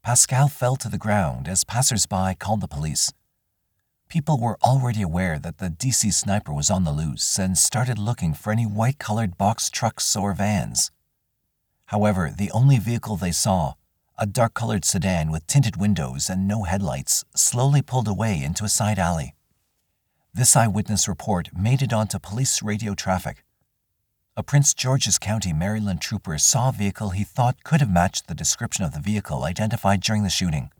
Pascal 0.04 0.46
fell 0.46 0.76
to 0.76 0.88
the 0.88 1.04
ground 1.06 1.48
as 1.48 1.64
passersby 1.64 2.36
called 2.36 2.60
the 2.60 2.68
police. 2.68 3.12
people 4.08 4.38
were 4.38 4.58
already 4.62 5.02
aware 5.02 5.38
that 5.40 5.58
the 5.58 5.68
DC 5.68 6.12
sniper 6.12 6.52
was 6.52 6.70
on 6.70 6.84
the 6.84 6.92
loose 6.92 7.38
and 7.38 7.58
started 7.58 7.98
looking 7.98 8.32
for 8.32 8.52
any 8.52 8.64
white 8.64 8.98
colored 8.98 9.36
box 9.36 9.68
trucks 9.68 10.16
or 10.16 10.32
vans. 10.32 10.90
However, 11.88 12.30
the 12.36 12.50
only 12.50 12.78
vehicle 12.78 13.16
they 13.16 13.32
saw, 13.32 13.72
a 14.18 14.26
dark 14.26 14.52
colored 14.52 14.84
sedan 14.84 15.30
with 15.30 15.46
tinted 15.46 15.78
windows 15.78 16.28
and 16.28 16.46
no 16.46 16.64
headlights, 16.64 17.24
slowly 17.34 17.80
pulled 17.80 18.06
away 18.06 18.42
into 18.42 18.64
a 18.64 18.68
side 18.68 18.98
alley. 18.98 19.34
This 20.34 20.54
eyewitness 20.54 21.08
report 21.08 21.48
made 21.56 21.80
it 21.80 21.94
onto 21.94 22.18
police 22.18 22.62
radio 22.62 22.94
traffic. 22.94 23.42
A 24.36 24.42
Prince 24.42 24.74
George's 24.74 25.18
County, 25.18 25.54
Maryland 25.54 26.02
trooper 26.02 26.36
saw 26.36 26.68
a 26.68 26.72
vehicle 26.72 27.10
he 27.10 27.24
thought 27.24 27.64
could 27.64 27.80
have 27.80 27.90
matched 27.90 28.26
the 28.26 28.34
description 28.34 28.84
of 28.84 28.92
the 28.92 29.00
vehicle 29.00 29.44
identified 29.44 30.02
during 30.02 30.24
the 30.24 30.28
shooting. 30.28 30.70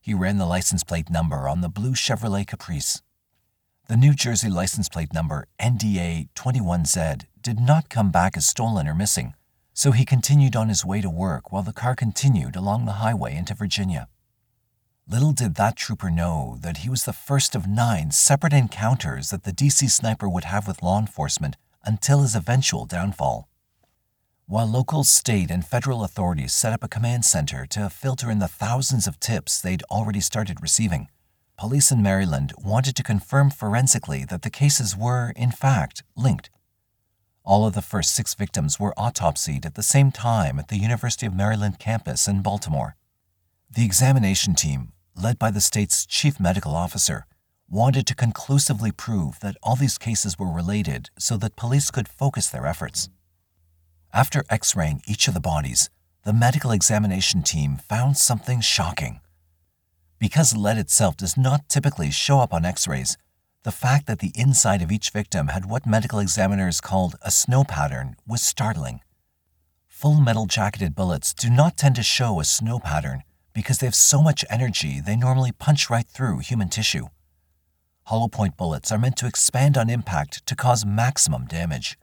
He 0.00 0.14
ran 0.14 0.38
the 0.38 0.46
license 0.46 0.82
plate 0.82 1.10
number 1.10 1.46
on 1.46 1.60
the 1.60 1.68
blue 1.68 1.92
Chevrolet 1.92 2.46
Caprice. 2.46 3.02
The 3.86 3.98
New 3.98 4.14
Jersey 4.14 4.48
license 4.48 4.88
plate 4.88 5.12
number 5.12 5.46
NDA 5.60 6.30
21Z 6.34 7.26
did 7.42 7.60
not 7.60 7.90
come 7.90 8.10
back 8.10 8.34
as 8.38 8.46
stolen 8.46 8.88
or 8.88 8.94
missing, 8.94 9.34
so 9.74 9.92
he 9.92 10.04
continued 10.04 10.54
on 10.54 10.68
his 10.68 10.84
way 10.84 11.00
to 11.00 11.10
work 11.10 11.50
while 11.50 11.62
the 11.62 11.72
car 11.72 11.94
continued 11.94 12.56
along 12.56 12.84
the 12.84 13.00
highway 13.04 13.34
into 13.34 13.54
Virginia. 13.54 14.08
Little 15.08 15.32
did 15.32 15.56
that 15.56 15.76
trooper 15.76 16.10
know 16.10 16.58
that 16.60 16.78
he 16.78 16.88
was 16.88 17.04
the 17.04 17.12
first 17.12 17.54
of 17.54 17.66
nine 17.66 18.12
separate 18.12 18.52
encounters 18.52 19.30
that 19.30 19.42
the 19.44 19.52
DC 19.52 19.90
sniper 19.90 20.28
would 20.28 20.44
have 20.44 20.68
with 20.68 20.82
law 20.82 20.98
enforcement 20.98 21.56
until 21.84 22.22
his 22.22 22.36
eventual 22.36 22.86
downfall. 22.86 23.48
While 24.46 24.66
local, 24.66 25.02
state, 25.02 25.50
and 25.50 25.64
federal 25.64 26.04
authorities 26.04 26.52
set 26.52 26.72
up 26.72 26.84
a 26.84 26.88
command 26.88 27.24
center 27.24 27.66
to 27.66 27.88
filter 27.88 28.30
in 28.30 28.38
the 28.38 28.48
thousands 28.48 29.06
of 29.06 29.18
tips 29.18 29.60
they'd 29.60 29.82
already 29.84 30.20
started 30.20 30.62
receiving, 30.62 31.08
police 31.58 31.90
in 31.90 32.02
Maryland 32.02 32.52
wanted 32.62 32.94
to 32.96 33.02
confirm 33.02 33.50
forensically 33.50 34.24
that 34.24 34.42
the 34.42 34.50
cases 34.50 34.96
were, 34.96 35.32
in 35.36 35.50
fact, 35.50 36.02
linked. 36.16 36.50
All 37.44 37.66
of 37.66 37.74
the 37.74 37.82
first 37.82 38.14
six 38.14 38.34
victims 38.34 38.78
were 38.78 38.94
autopsied 38.96 39.66
at 39.66 39.74
the 39.74 39.82
same 39.82 40.12
time 40.12 40.60
at 40.60 40.68
the 40.68 40.78
University 40.78 41.26
of 41.26 41.34
Maryland 41.34 41.80
campus 41.80 42.28
in 42.28 42.40
Baltimore. 42.40 42.94
The 43.68 43.84
examination 43.84 44.54
team, 44.54 44.92
led 45.20 45.38
by 45.40 45.50
the 45.50 45.60
state's 45.60 46.06
chief 46.06 46.38
medical 46.38 46.76
officer, 46.76 47.26
wanted 47.68 48.06
to 48.06 48.14
conclusively 48.14 48.92
prove 48.92 49.40
that 49.40 49.56
all 49.62 49.74
these 49.74 49.98
cases 49.98 50.38
were 50.38 50.52
related 50.52 51.10
so 51.18 51.36
that 51.38 51.56
police 51.56 51.90
could 51.90 52.06
focus 52.06 52.48
their 52.48 52.66
efforts. 52.66 53.08
After 54.12 54.44
x 54.48 54.76
raying 54.76 55.02
each 55.08 55.26
of 55.26 55.34
the 55.34 55.40
bodies, 55.40 55.90
the 56.24 56.32
medical 56.32 56.70
examination 56.70 57.42
team 57.42 57.78
found 57.88 58.18
something 58.18 58.60
shocking. 58.60 59.20
Because 60.20 60.54
lead 60.54 60.78
itself 60.78 61.16
does 61.16 61.36
not 61.36 61.68
typically 61.68 62.12
show 62.12 62.38
up 62.38 62.52
on 62.52 62.64
x 62.64 62.86
rays, 62.86 63.16
the 63.64 63.72
fact 63.72 64.06
that 64.06 64.18
the 64.18 64.32
inside 64.34 64.82
of 64.82 64.90
each 64.90 65.10
victim 65.10 65.48
had 65.48 65.66
what 65.66 65.86
medical 65.86 66.18
examiners 66.18 66.80
called 66.80 67.14
a 67.22 67.30
snow 67.30 67.62
pattern 67.62 68.16
was 68.26 68.42
startling. 68.42 69.00
Full 69.86 70.20
metal 70.20 70.46
jacketed 70.46 70.96
bullets 70.96 71.32
do 71.32 71.48
not 71.48 71.76
tend 71.76 71.94
to 71.94 72.02
show 72.02 72.40
a 72.40 72.44
snow 72.44 72.80
pattern 72.80 73.22
because 73.54 73.78
they 73.78 73.86
have 73.86 73.94
so 73.94 74.20
much 74.20 74.44
energy 74.50 75.00
they 75.00 75.14
normally 75.14 75.52
punch 75.52 75.88
right 75.88 76.06
through 76.08 76.38
human 76.38 76.68
tissue. 76.68 77.06
Hollow 78.06 78.26
point 78.26 78.56
bullets 78.56 78.90
are 78.90 78.98
meant 78.98 79.16
to 79.18 79.28
expand 79.28 79.78
on 79.78 79.88
impact 79.88 80.44
to 80.46 80.56
cause 80.56 80.84
maximum 80.84 81.46
damage. 81.46 81.96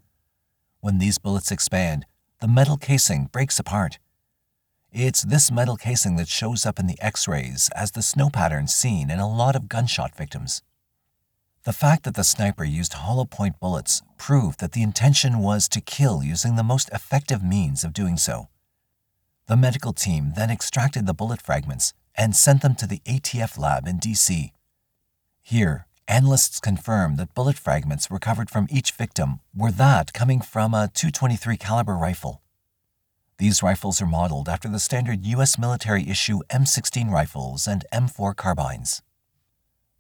When 0.80 0.98
these 0.98 1.18
bullets 1.18 1.52
expand, 1.52 2.06
the 2.40 2.48
metal 2.48 2.78
casing 2.78 3.26
breaks 3.34 3.60
apart. 3.60 4.00
It's 4.94 5.24
this 5.24 5.52
metal 5.52 5.76
casing 5.76 6.16
that 6.16 6.30
shows 6.30 6.66
up 6.66 6.80
in 6.80 6.88
the 6.88 7.00
x 7.02 7.28
rays 7.28 7.70
as 7.76 7.92
the 7.92 8.02
snow 8.02 8.30
pattern 8.30 8.68
seen 8.68 9.12
in 9.12 9.20
a 9.20 9.30
lot 9.30 9.58
of 9.58 9.68
gunshot 9.68 10.16
victims. 10.16 10.62
The 11.64 11.74
fact 11.74 12.04
that 12.04 12.16
the 12.16 12.24
sniper 12.24 12.64
used 12.64 12.94
hollow 12.94 13.26
point 13.26 13.60
bullets 13.60 14.02
proved 14.18 14.60
that 14.60 14.72
the 14.72 14.84
intention 14.84 15.40
was 15.40 15.68
to 15.70 15.82
kill 15.82 16.24
using 16.24 16.56
the 16.56 16.64
most 16.64 16.90
effective 16.94 17.44
means 17.44 17.84
of 17.84 17.94
doing 17.94 18.18
so. 18.18 18.48
The 19.48 19.58
medical 19.58 19.94
team 19.94 20.34
then 20.36 20.50
extracted 20.50 21.06
the 21.06 21.14
bullet 21.14 21.42
fragments 21.42 21.94
and 22.16 22.36
sent 22.36 22.62
them 22.62 22.76
to 22.76 22.88
the 22.88 23.02
ATF 23.06 23.58
lab 23.58 23.88
in 23.88 24.00
DC. 24.00 24.52
Here, 25.42 25.88
Analysts 26.10 26.60
confirmed 26.60 27.18
that 27.18 27.36
bullet 27.36 27.56
fragments 27.56 28.10
recovered 28.10 28.50
from 28.50 28.66
each 28.72 28.94
victim 28.94 29.42
were 29.56 29.72
that 29.72 30.12
coming 30.12 30.42
from 30.42 30.74
a 30.74 30.90
223 30.92 31.56
caliber 31.56 31.96
rifle. 31.96 32.42
These 33.38 33.62
rifles 33.62 34.02
are 34.02 34.08
modeled 34.08 34.50
after 34.50 34.68
the 34.68 34.80
standard 34.80 35.24
US 35.28 35.60
military 35.60 36.10
issue 36.10 36.40
M16 36.50 37.12
rifles 37.12 37.68
and 37.68 37.86
M4 37.94 38.36
carbines. 38.36 39.04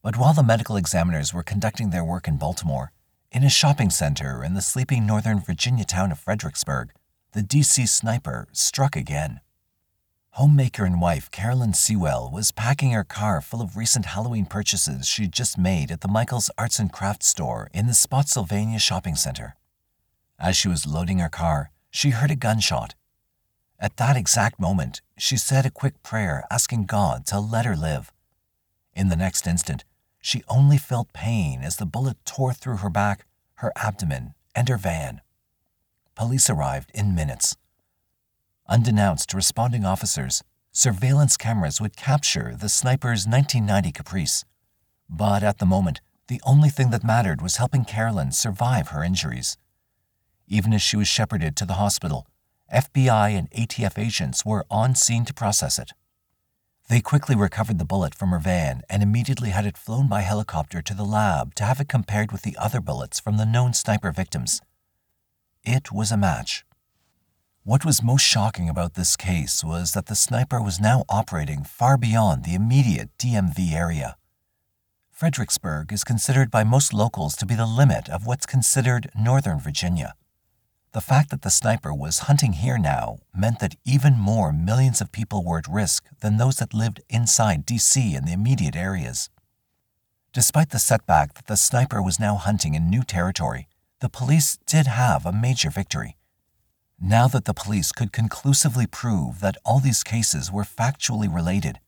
But 0.01 0.17
while 0.17 0.33
the 0.33 0.43
medical 0.43 0.77
examiners 0.77 1.33
were 1.33 1.43
conducting 1.43 1.89
their 1.89 2.05
work 2.05 2.27
in 2.27 2.37
Baltimore, 2.37 2.91
in 3.31 3.43
a 3.43 3.49
shopping 3.49 3.89
center 3.89 4.43
in 4.43 4.53
the 4.53 4.61
sleeping 4.61 5.05
northern 5.05 5.39
Virginia 5.41 5.83
town 5.83 6.11
of 6.11 6.19
Fredericksburg, 6.19 6.91
the 7.33 7.41
DC 7.41 7.87
sniper 7.87 8.47
struck 8.53 8.95
again. 8.95 9.41
Homemaker 10.31 10.85
and 10.85 11.01
wife 11.01 11.29
Carolyn 11.31 11.73
Sewell 11.73 12.31
was 12.31 12.51
packing 12.53 12.91
her 12.91 13.03
car 13.03 13.41
full 13.41 13.61
of 13.61 13.75
recent 13.75 14.05
Halloween 14.05 14.45
purchases 14.45 15.05
she'd 15.05 15.33
just 15.33 15.57
made 15.57 15.91
at 15.91 15.99
the 15.99 16.07
Michaels 16.07 16.49
Arts 16.57 16.79
and 16.79 16.93
Crafts 16.93 17.27
store 17.27 17.69
in 17.73 17.87
the 17.87 17.93
Spotsylvania 17.93 18.79
shopping 18.79 19.15
center. 19.15 19.57
As 20.39 20.55
she 20.55 20.69
was 20.69 20.87
loading 20.87 21.19
her 21.19 21.29
car, 21.29 21.71
she 21.91 22.11
heard 22.11 22.31
a 22.31 22.35
gunshot. 22.37 22.95
At 23.79 23.97
that 23.97 24.15
exact 24.15 24.59
moment, 24.59 25.01
she 25.17 25.35
said 25.35 25.65
a 25.65 25.71
quick 25.71 26.01
prayer 26.03 26.45
asking 26.49 26.85
God 26.85 27.25
to 27.27 27.39
let 27.39 27.65
her 27.65 27.75
live. 27.75 28.13
In 28.93 29.09
the 29.09 29.15
next 29.15 29.45
instant, 29.45 29.83
she 30.29 30.43
only 30.47 30.77
felt 30.77 31.11
pain 31.11 31.63
as 31.63 31.77
the 31.77 31.87
bullet 31.87 32.15
tore 32.23 32.53
through 32.53 32.77
her 32.77 32.89
back, 32.89 33.25
her 33.55 33.73
abdomen, 33.75 34.35
and 34.53 34.69
her 34.69 34.77
van. 34.77 35.21
Police 36.13 36.51
arrived 36.51 36.91
in 36.93 37.15
minutes. 37.15 37.57
Undenounced 38.67 39.29
to 39.29 39.37
responding 39.37 39.85
officers, 39.85 40.43
surveillance 40.71 41.35
cameras 41.35 41.81
would 41.81 41.97
capture 41.97 42.55
the 42.55 42.69
sniper's 42.69 43.25
1990 43.25 43.91
Caprice. 43.91 44.45
But 45.09 45.41
at 45.41 45.57
the 45.57 45.65
moment, 45.65 45.99
the 46.27 46.41
only 46.45 46.69
thing 46.69 46.91
that 46.91 47.03
mattered 47.03 47.41
was 47.41 47.57
helping 47.57 47.83
Carolyn 47.83 48.31
survive 48.31 48.89
her 48.89 49.03
injuries. 49.03 49.57
Even 50.47 50.73
as 50.73 50.83
she 50.83 50.95
was 50.95 51.07
shepherded 51.07 51.55
to 51.55 51.65
the 51.65 51.81
hospital, 51.81 52.27
FBI 52.71 53.35
and 53.35 53.49
ATF 53.49 53.97
agents 53.97 54.45
were 54.45 54.67
on 54.69 54.93
scene 54.93 55.25
to 55.25 55.33
process 55.33 55.79
it. 55.79 55.93
They 56.89 57.01
quickly 57.01 57.35
recovered 57.35 57.77
the 57.77 57.85
bullet 57.85 58.15
from 58.15 58.29
her 58.29 58.39
van 58.39 58.81
and 58.89 59.03
immediately 59.03 59.51
had 59.51 59.67
it 59.67 59.77
flown 59.77 60.07
by 60.07 60.21
helicopter 60.21 60.81
to 60.81 60.95
the 60.95 61.05
lab 61.05 61.53
to 61.55 61.63
have 61.63 61.79
it 61.79 61.87
compared 61.87 62.31
with 62.31 62.41
the 62.41 62.57
other 62.57 62.81
bullets 62.81 63.19
from 63.19 63.37
the 63.37 63.45
known 63.45 63.73
sniper 63.73 64.11
victims. 64.11 64.59
It 65.63 65.91
was 65.91 66.11
a 66.11 66.17
match. 66.17 66.65
What 67.63 67.85
was 67.85 68.01
most 68.01 68.23
shocking 68.23 68.67
about 68.67 68.95
this 68.95 69.15
case 69.15 69.63
was 69.63 69.91
that 69.91 70.07
the 70.07 70.15
sniper 70.15 70.59
was 70.59 70.79
now 70.79 71.05
operating 71.09 71.63
far 71.63 71.95
beyond 71.95 72.43
the 72.43 72.55
immediate 72.55 73.15
DMV 73.19 73.71
area. 73.71 74.15
Fredericksburg 75.11 75.93
is 75.93 76.03
considered 76.03 76.49
by 76.49 76.63
most 76.63 76.91
locals 76.91 77.35
to 77.35 77.45
be 77.45 77.53
the 77.53 77.67
limit 77.67 78.09
of 78.09 78.25
what's 78.25 78.47
considered 78.47 79.11
Northern 79.15 79.59
Virginia. 79.59 80.15
The 80.91 81.01
fact 81.01 81.29
that 81.29 81.43
the 81.43 81.51
sniper 81.51 81.93
was 81.93 82.19
hunting 82.19 82.53
here 82.53 82.79
now 82.79 83.19
meant 83.35 83.59
that 83.59 83.75
even 83.85 84.17
more 84.17 84.51
millions 84.51 85.01
of 85.01 85.11
people 85.11 85.45
were 85.45 85.59
at 85.59 85.67
risk 85.67 86.05
than 86.21 86.37
those 86.37 86.55
that 86.57 86.73
lived 86.73 87.01
inside 87.09 87.67
DC 87.67 88.17
and 88.17 88.27
the 88.27 88.33
immediate 88.33 88.75
areas. 88.75 89.29
Despite 90.33 90.71
the 90.71 90.79
setback 90.79 91.35
that 91.35 91.45
the 91.45 91.57
sniper 91.57 92.01
was 92.01 92.19
now 92.19 92.35
hunting 92.35 92.73
in 92.73 92.89
new 92.89 93.03
territory, 93.03 93.67
the 93.99 94.09
police 94.09 94.57
did 94.65 94.87
have 94.87 95.27
a 95.27 95.31
major 95.31 95.69
victory. 95.69 96.17
Now 96.99 97.27
that 97.27 97.45
the 97.45 97.53
police 97.53 97.91
could 97.91 98.11
conclusively 98.11 98.87
prove 98.87 99.41
that 99.41 99.57
all 99.63 99.79
these 99.79 100.03
cases 100.03 100.51
were 100.51 100.63
factually 100.63 101.33
related, 101.33 101.79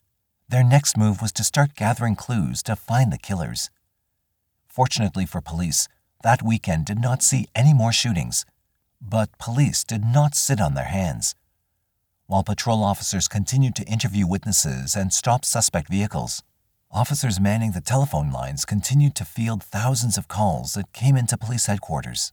their 0.48 0.64
next 0.64 0.96
move 0.96 1.24
was 1.24 1.32
to 1.34 1.44
start 1.44 1.76
gathering 1.76 2.16
clues 2.16 2.62
to 2.64 2.76
find 2.76 3.12
the 3.12 3.18
killers. 3.18 3.72
Fortunately 4.68 5.26
for 5.26 5.42
police, 5.42 5.88
that 6.24 6.44
weekend 6.44 6.86
did 6.86 7.00
not 7.00 7.24
see 7.24 7.48
any 7.56 7.74
more 7.74 7.92
shootings, 7.92 8.46
but 9.02 9.38
police 9.40 9.84
did 9.84 10.06
not 10.06 10.36
sit 10.36 10.62
on 10.62 10.76
their 10.76 10.86
hands. 10.86 11.36
While 12.28 12.44
patrol 12.44 12.84
officers 12.84 13.28
continued 13.28 13.76
to 13.76 13.88
interview 13.88 14.28
witnesses 14.28 14.96
and 14.96 15.12
stop 15.12 15.44
suspect 15.44 15.90
vehicles, 15.90 16.44
officers 16.92 17.40
manning 17.40 17.72
the 17.72 17.82
telephone 17.82 18.32
lines 18.32 18.64
continued 18.64 19.16
to 19.16 19.26
field 19.26 19.64
thousands 19.64 20.18
of 20.18 20.28
calls 20.28 20.74
that 20.74 20.94
came 20.94 21.18
into 21.18 21.38
police 21.38 21.66
headquarters. 21.66 22.32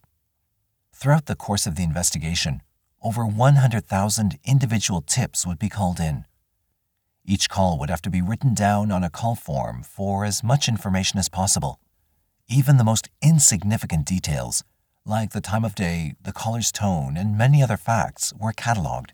Throughout 0.94 1.26
the 1.26 1.34
course 1.34 1.66
of 1.66 1.76
the 1.76 1.82
investigation, 1.82 2.62
over 3.02 3.24
100,000 3.24 4.38
individual 4.44 5.00
tips 5.00 5.46
would 5.46 5.58
be 5.58 5.68
called 5.68 6.00
in. 6.00 6.24
Each 7.24 7.48
call 7.48 7.78
would 7.78 7.90
have 7.90 8.02
to 8.02 8.10
be 8.10 8.22
written 8.22 8.54
down 8.54 8.90
on 8.90 9.04
a 9.04 9.10
call 9.10 9.34
form 9.34 9.82
for 9.82 10.24
as 10.24 10.42
much 10.42 10.68
information 10.68 11.18
as 11.18 11.28
possible. 11.28 11.78
Even 12.48 12.76
the 12.76 12.84
most 12.84 13.08
insignificant 13.22 14.06
details, 14.06 14.64
like 15.08 15.30
the 15.30 15.40
time 15.40 15.64
of 15.64 15.74
day, 15.74 16.14
the 16.22 16.32
caller's 16.32 16.70
tone, 16.70 17.16
and 17.16 17.38
many 17.38 17.62
other 17.62 17.78
facts, 17.78 18.34
were 18.38 18.52
cataloged. 18.52 19.10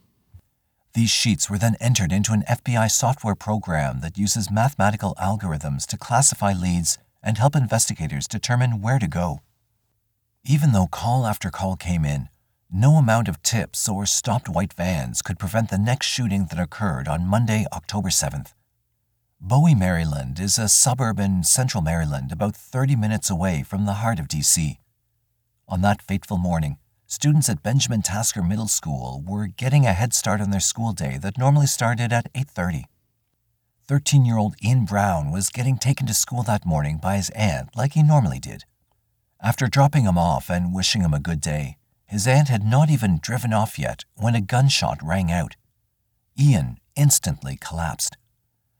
These 0.93 1.11
sheets 1.11 1.49
were 1.49 1.59
then 1.59 1.77
entered 1.81 2.13
into 2.13 2.33
an 2.33 2.45
FBI 2.49 2.91
software 2.91 3.37
program 3.37 4.01
that 4.01 4.19
uses 4.19 4.51
mathematical 4.51 5.15
algorithms 5.21 5.87
to 5.87 5.97
classify 5.97 6.53
leads 6.53 6.99
and 7.23 7.39
help 7.39 7.55
investigators 7.55 8.27
determine 8.27 8.81
where 8.81 8.99
to 8.99 9.07
go. 9.07 9.41
Even 10.45 10.73
though 10.73 10.89
call 10.89 11.27
after 11.27 11.49
call 11.51 11.77
came 11.77 12.05
in, 12.05 12.29
no 12.73 12.97
amount 12.97 13.29
of 13.29 13.43
tips 13.43 13.89
or 13.89 14.05
stopped 14.05 14.49
white 14.49 14.73
vans 14.73 15.23
could 15.23 15.39
prevent 15.39 15.71
the 15.71 15.79
next 15.79 16.07
shooting 16.07 16.47
that 16.47 16.59
occurred 16.61 17.07
on 17.07 17.27
Monday, 17.27 17.67
October 17.73 18.09
7th. 18.09 18.53
Bowie, 19.41 19.75
Maryland 19.75 20.41
is 20.41 20.59
a 20.59 20.69
suburb 20.69 21.21
in 21.21 21.45
central 21.45 21.83
Maryland 21.83 22.33
about 22.33 22.57
30 22.57 22.97
minutes 22.97 23.31
away 23.31 23.63
from 23.63 23.87
the 23.87 23.95
heart 23.95 24.19
of 24.19 24.27
D.C. 24.27 24.79
On 25.67 25.81
that 25.81 26.03
fateful 26.03 26.37
morning, 26.37 26.77
students 27.07 27.49
at 27.49 27.63
Benjamin 27.63 28.03
Tasker 28.03 28.43
Middle 28.43 28.69
School 28.69 29.23
were 29.27 29.47
getting 29.47 29.87
a 29.87 29.95
head 29.95 30.13
start 30.13 30.43
on 30.43 30.51
their 30.51 30.61
school 30.61 30.93
day 30.93 31.17
that 31.23 31.39
normally 31.39 31.67
started 31.67 32.13
at 32.13 32.31
8:30. 32.35 32.85
13-year-old 33.89 34.57
Ian 34.63 34.85
Brown 34.85 35.31
was 35.31 35.49
getting 35.49 35.79
taken 35.79 36.07
to 36.07 36.13
school 36.13 36.43
that 36.43 36.67
morning 36.67 36.99
by 36.99 37.17
his 37.17 37.31
aunt 37.31 37.75
like 37.75 37.95
he 37.95 38.03
normally 38.03 38.39
did. 38.39 38.65
After 39.43 39.67
dropping 39.67 40.05
him 40.05 40.19
off 40.19 40.51
and 40.51 40.75
wishing 40.75 41.01
him 41.01 41.15
a 41.15 41.19
good 41.19 41.41
day, 41.41 41.79
his 42.05 42.27
aunt 42.27 42.49
had 42.49 42.63
not 42.63 42.91
even 42.91 43.19
driven 43.19 43.55
off 43.55 43.79
yet 43.79 44.05
when 44.17 44.35
a 44.35 44.43
gunshot 44.43 45.03
rang 45.03 45.33
out. 45.33 45.57
Ian 46.39 46.79
instantly 46.95 47.57
collapsed. 47.57 48.19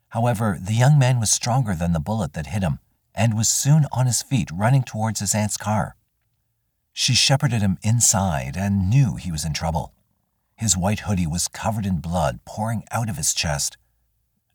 However, 0.09 0.59
the 0.61 0.75
young 0.75 0.99
man 0.99 1.19
was 1.19 1.31
stronger 1.33 1.75
than 1.75 1.95
the 1.95 1.99
bullet 1.99 2.35
that 2.35 2.49
hit 2.49 2.63
him 2.63 2.79
and 3.15 3.37
was 3.37 3.49
soon 3.49 3.87
on 3.91 4.05
his 4.05 4.23
feet 4.23 4.51
running 4.53 4.83
towards 4.83 5.21
his 5.21 5.35
aunt's 5.35 5.57
car. 5.57 5.97
She 6.95 7.13
shepherded 7.13 7.61
him 7.61 7.77
inside 7.83 8.57
and 8.57 8.89
knew 8.89 9.17
he 9.17 9.31
was 9.31 9.45
in 9.45 9.53
trouble. 9.53 9.93
His 10.57 10.77
white 10.77 11.01
hoodie 11.01 11.27
was 11.27 11.49
covered 11.49 11.85
in 11.85 11.99
blood 11.99 12.41
pouring 12.47 12.85
out 12.91 13.11
of 13.11 13.17
his 13.17 13.35
chest. 13.35 13.77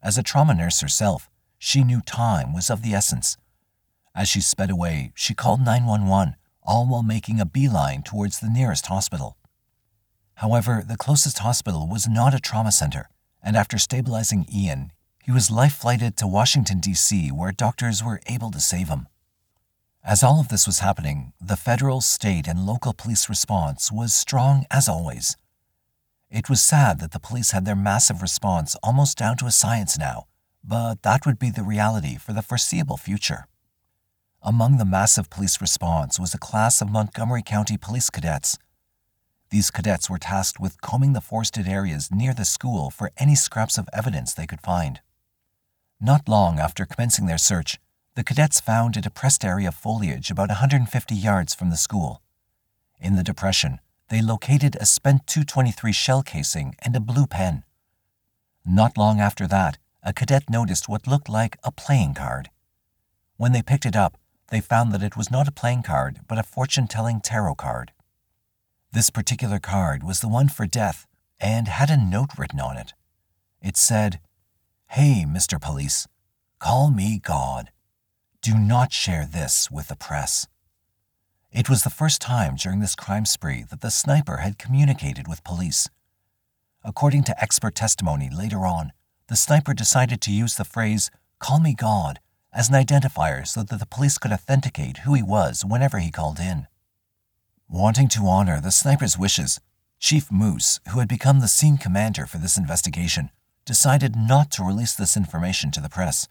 As 0.01 0.17
a 0.17 0.23
trauma 0.23 0.55
nurse 0.55 0.79
herself, 0.79 1.29
she 1.59 1.83
knew 1.83 1.99
time 2.01 2.53
was 2.53 2.69
of 2.69 2.81
the 2.81 2.93
essence. 2.93 3.37
As 4.15 4.29
she 4.29 4.39
sped 4.39 4.71
away, 4.71 5.11
she 5.13 5.35
called 5.35 5.59
911 5.59 6.35
all 6.63 6.87
while 6.87 7.03
making 7.03 7.39
a 7.39 7.45
beeline 7.45 8.03
towards 8.03 8.39
the 8.39 8.49
nearest 8.49 8.85
hospital. 8.85 9.35
However, 10.35 10.83
the 10.87 10.97
closest 10.97 11.39
hospital 11.39 11.87
was 11.87 12.07
not 12.07 12.33
a 12.33 12.39
trauma 12.39 12.71
center, 12.71 13.09
and 13.43 13.57
after 13.57 13.77
stabilizing 13.77 14.45
Ian, 14.53 14.91
he 15.23 15.31
was 15.31 15.51
life 15.51 15.73
flighted 15.73 16.15
to 16.17 16.27
Washington, 16.27 16.79
D.C., 16.79 17.29
where 17.31 17.51
doctors 17.51 18.03
were 18.03 18.21
able 18.27 18.51
to 18.51 18.59
save 18.59 18.87
him. 18.87 19.07
As 20.03 20.23
all 20.23 20.39
of 20.39 20.47
this 20.47 20.65
was 20.65 20.79
happening, 20.79 21.33
the 21.41 21.57
federal, 21.57 22.01
state, 22.01 22.47
and 22.47 22.65
local 22.65 22.93
police 22.93 23.27
response 23.27 23.91
was 23.91 24.13
strong 24.13 24.65
as 24.71 24.87
always. 24.87 25.35
It 26.31 26.49
was 26.49 26.61
sad 26.61 26.99
that 26.99 27.11
the 27.11 27.19
police 27.19 27.51
had 27.51 27.65
their 27.65 27.75
massive 27.75 28.21
response 28.21 28.75
almost 28.81 29.17
down 29.17 29.35
to 29.37 29.45
a 29.45 29.51
science 29.51 29.97
now, 29.97 30.27
but 30.63 31.01
that 31.01 31.25
would 31.25 31.37
be 31.37 31.49
the 31.49 31.63
reality 31.63 32.17
for 32.17 32.33
the 32.33 32.41
foreseeable 32.41 32.97
future. 32.97 33.47
Among 34.41 34.77
the 34.77 34.85
massive 34.85 35.29
police 35.29 35.59
response 35.59 36.17
was 36.19 36.33
a 36.33 36.39
class 36.39 36.81
of 36.81 36.89
Montgomery 36.89 37.43
County 37.43 37.77
police 37.77 38.09
cadets. 38.09 38.57
These 39.49 39.69
cadets 39.69 40.09
were 40.09 40.19
tasked 40.19 40.59
with 40.59 40.79
combing 40.79 41.13
the 41.13 41.21
forested 41.21 41.67
areas 41.67 42.09
near 42.09 42.33
the 42.33 42.45
school 42.45 42.89
for 42.89 43.11
any 43.17 43.35
scraps 43.35 43.77
of 43.77 43.89
evidence 43.91 44.33
they 44.33 44.47
could 44.47 44.61
find. 44.61 45.01
Not 45.99 46.29
long 46.29 46.57
after 46.57 46.85
commencing 46.85 47.25
their 47.25 47.37
search, 47.37 47.79
the 48.19 48.25
cadets 48.25 48.59
found 48.59 48.97
a 48.97 49.01
depressed 49.01 49.45
area 49.45 49.69
of 49.69 49.75
foliage 49.75 50.29
about 50.29 50.49
150 50.49 51.15
yards 51.15 51.55
from 51.55 51.69
the 51.69 51.77
school. 51.77 52.21
In 52.99 53.15
the 53.15 53.23
depression, 53.23 53.79
they 54.09 54.21
located 54.21 54.75
a 54.75 54.85
spent 54.85 55.25
223 55.25 55.93
shell 55.93 56.21
casing 56.21 56.75
and 56.79 56.93
a 56.97 56.99
blue 56.99 57.25
pen. 57.25 57.63
Not 58.65 58.97
long 58.97 59.21
after 59.21 59.47
that, 59.47 59.77
a 60.03 60.11
cadet 60.11 60.49
noticed 60.49 60.89
what 60.89 61.07
looked 61.07 61.29
like 61.29 61.55
a 61.63 61.71
playing 61.71 62.13
card. 62.13 62.49
When 63.37 63.53
they 63.53 63.61
picked 63.61 63.85
it 63.85 63.95
up, 63.95 64.17
they 64.49 64.59
found 64.59 64.91
that 64.91 65.01
it 65.01 65.15
was 65.15 65.31
not 65.31 65.47
a 65.47 65.53
playing 65.53 65.83
card, 65.83 66.19
but 66.27 66.37
a 66.37 66.43
fortune 66.43 66.89
telling 66.89 67.21
tarot 67.21 67.55
card. 67.55 67.93
This 68.91 69.09
particular 69.09 69.59
card 69.59 70.03
was 70.03 70.19
the 70.19 70.27
one 70.27 70.49
for 70.49 70.65
death 70.65 71.07
and 71.39 71.69
had 71.69 71.89
a 71.89 71.95
note 71.95 72.31
written 72.37 72.59
on 72.59 72.75
it. 72.75 72.93
It 73.61 73.77
said, 73.77 74.19
Hey, 74.87 75.23
Mr. 75.25 75.61
Police, 75.61 76.05
call 76.59 76.91
me 76.91 77.17
God. 77.23 77.71
Do 78.41 78.57
not 78.57 78.93
share 78.93 79.25
this 79.25 79.69
with 79.69 79.89
the 79.89 79.97
press. 79.97 80.47
It 81.51 81.69
was 81.69 81.83
the 81.83 81.89
first 81.89 82.21
time 82.21 82.55
during 82.55 82.79
this 82.79 82.95
crime 82.95 83.25
spree 83.25 83.65
that 83.69 83.81
the 83.81 83.91
sniper 83.91 84.37
had 84.37 84.57
communicated 84.57 85.27
with 85.27 85.43
police. 85.43 85.89
According 86.81 87.25
to 87.25 87.43
expert 87.43 87.75
testimony 87.75 88.29
later 88.29 88.65
on, 88.65 88.93
the 89.27 89.35
sniper 89.35 89.73
decided 89.73 90.21
to 90.21 90.31
use 90.31 90.55
the 90.55 90.63
phrase, 90.63 91.11
Call 91.39 91.59
me 91.59 91.73
God, 91.73 92.21
as 92.53 92.69
an 92.69 92.75
identifier 92.75 93.45
so 93.45 93.61
that 93.61 93.77
the 93.77 93.85
police 93.85 94.17
could 94.17 94.31
authenticate 94.31 94.99
who 94.99 95.15
he 95.15 95.23
was 95.23 95.65
whenever 95.65 95.99
he 95.99 96.09
called 96.09 96.39
in. 96.39 96.67
Wanting 97.67 98.07
to 98.09 98.25
honor 98.27 98.61
the 98.61 98.71
sniper's 98.71 99.17
wishes, 99.17 99.59
Chief 99.99 100.31
Moose, 100.31 100.79
who 100.89 100.99
had 100.99 101.09
become 101.09 101.41
the 101.41 101.49
scene 101.49 101.77
commander 101.77 102.25
for 102.25 102.37
this 102.37 102.57
investigation, 102.57 103.31
decided 103.65 104.15
not 104.15 104.49
to 104.51 104.63
release 104.63 104.95
this 104.95 105.17
information 105.17 105.71
to 105.71 105.81
the 105.81 105.89
press. 105.89 106.27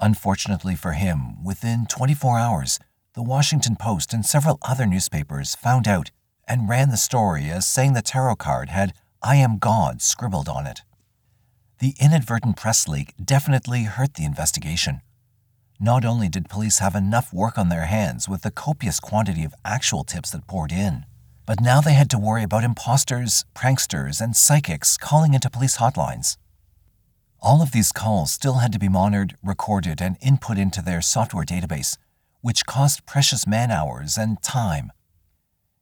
Unfortunately 0.00 0.74
for 0.74 0.92
him, 0.92 1.42
within 1.44 1.86
24 1.86 2.38
hours, 2.38 2.78
the 3.14 3.22
Washington 3.22 3.76
Post 3.76 4.12
and 4.12 4.26
several 4.26 4.58
other 4.62 4.86
newspapers 4.86 5.54
found 5.54 5.86
out 5.86 6.10
and 6.48 6.68
ran 6.68 6.90
the 6.90 6.96
story 6.96 7.50
as 7.50 7.66
saying 7.66 7.92
the 7.92 8.02
tarot 8.02 8.36
card 8.36 8.70
had 8.70 8.92
I 9.22 9.36
am 9.36 9.58
God 9.58 10.02
scribbled 10.02 10.48
on 10.48 10.66
it. 10.66 10.80
The 11.78 11.94
inadvertent 12.00 12.56
press 12.56 12.88
leak 12.88 13.14
definitely 13.22 13.84
hurt 13.84 14.14
the 14.14 14.24
investigation. 14.24 15.00
Not 15.80 16.04
only 16.04 16.28
did 16.28 16.48
police 16.48 16.78
have 16.78 16.94
enough 16.94 17.32
work 17.32 17.56
on 17.56 17.68
their 17.68 17.86
hands 17.86 18.28
with 18.28 18.42
the 18.42 18.50
copious 18.50 19.00
quantity 19.00 19.44
of 19.44 19.54
actual 19.64 20.04
tips 20.04 20.30
that 20.30 20.46
poured 20.46 20.72
in, 20.72 21.04
but 21.46 21.60
now 21.60 21.80
they 21.80 21.94
had 21.94 22.10
to 22.10 22.18
worry 22.18 22.42
about 22.42 22.64
imposters, 22.64 23.44
pranksters, 23.54 24.20
and 24.20 24.36
psychics 24.36 24.96
calling 24.96 25.34
into 25.34 25.50
police 25.50 25.78
hotlines. 25.78 26.36
All 27.44 27.60
of 27.60 27.72
these 27.72 27.92
calls 27.92 28.32
still 28.32 28.54
had 28.54 28.72
to 28.72 28.78
be 28.78 28.88
monitored, 28.88 29.36
recorded, 29.42 30.00
and 30.00 30.16
input 30.22 30.56
into 30.56 30.80
their 30.80 31.02
software 31.02 31.44
database, 31.44 31.98
which 32.40 32.64
cost 32.64 33.04
precious 33.04 33.46
man 33.46 33.70
hours 33.70 34.16
and 34.16 34.40
time. 34.40 34.90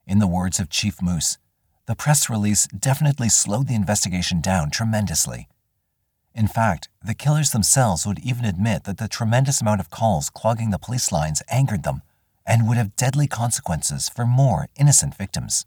In 0.05 0.19
the 0.19 0.27
words 0.27 0.59
of 0.59 0.69
Chief 0.69 1.01
Moose, 1.01 1.39
the 1.87 1.95
press 1.95 2.29
release 2.29 2.67
definitely 2.67 3.29
slowed 3.29 3.69
the 3.69 3.77
investigation 3.77 4.41
down 4.41 4.73
tremendously. 4.73 5.47
In 6.35 6.49
fact, 6.49 6.89
the 7.01 7.15
killers 7.15 7.53
themselves 7.53 8.05
would 8.05 8.19
even 8.19 8.45
admit 8.45 8.83
that 8.83 8.99
the 8.99 9.07
tremendous 9.07 9.61
amount 9.61 9.81
of 9.81 9.89
calls 9.89 10.31
clogging 10.31 10.71
the 10.71 10.81
police 10.81 11.13
lines 11.13 11.45
angered 11.49 11.85
them 11.85 12.03
and 12.45 12.67
would 12.67 12.77
have 12.77 12.97
deadly 12.97 13.29
consequences 13.29 14.09
for 14.09 14.27
more 14.27 14.67
innocent 14.75 15.15
victims. 15.15 15.65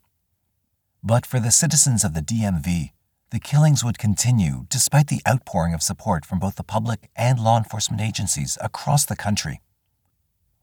But 1.02 1.26
for 1.26 1.40
the 1.40 1.52
citizens 1.52 2.04
of 2.04 2.14
the 2.14 2.22
DMV, 2.22 2.92
the 3.32 3.40
killings 3.40 3.84
would 3.84 3.98
continue 3.98 4.66
despite 4.70 5.08
the 5.08 5.22
outpouring 5.28 5.74
of 5.74 5.82
support 5.82 6.26
from 6.26 6.40
both 6.40 6.56
the 6.56 6.64
public 6.64 7.10
and 7.16 7.40
law 7.40 7.58
enforcement 7.58 8.02
agencies 8.02 8.58
across 8.62 9.06
the 9.06 9.16
country. 9.16 9.62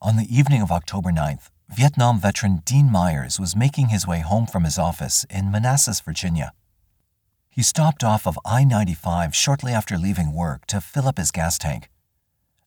On 0.01 0.17
the 0.17 0.27
evening 0.35 0.63
of 0.63 0.71
October 0.73 1.11
9th, 1.11 1.51
Vietnam 1.75 2.21
veteran 2.21 2.63
Dean 2.65 2.91
Myers 2.91 3.41
was 3.41 3.57
making 3.57 3.89
his 3.89 4.07
way 4.07 4.21
home 4.21 4.47
from 4.47 4.65
his 4.65 4.79
office 4.79 5.25
in 5.31 5.51
Manassas, 5.51 6.01
Virginia. 6.01 6.53
He 7.51 7.63
stopped 7.63 8.05
off 8.05 8.27
of 8.27 8.39
I 8.45 8.65
95 8.65 9.35
shortly 9.35 9.73
after 9.73 9.99
leaving 9.99 10.33
work 10.33 10.67
to 10.67 10.81
fill 10.81 11.09
up 11.09 11.19
his 11.19 11.31
gas 11.31 11.59
tank. 11.59 11.89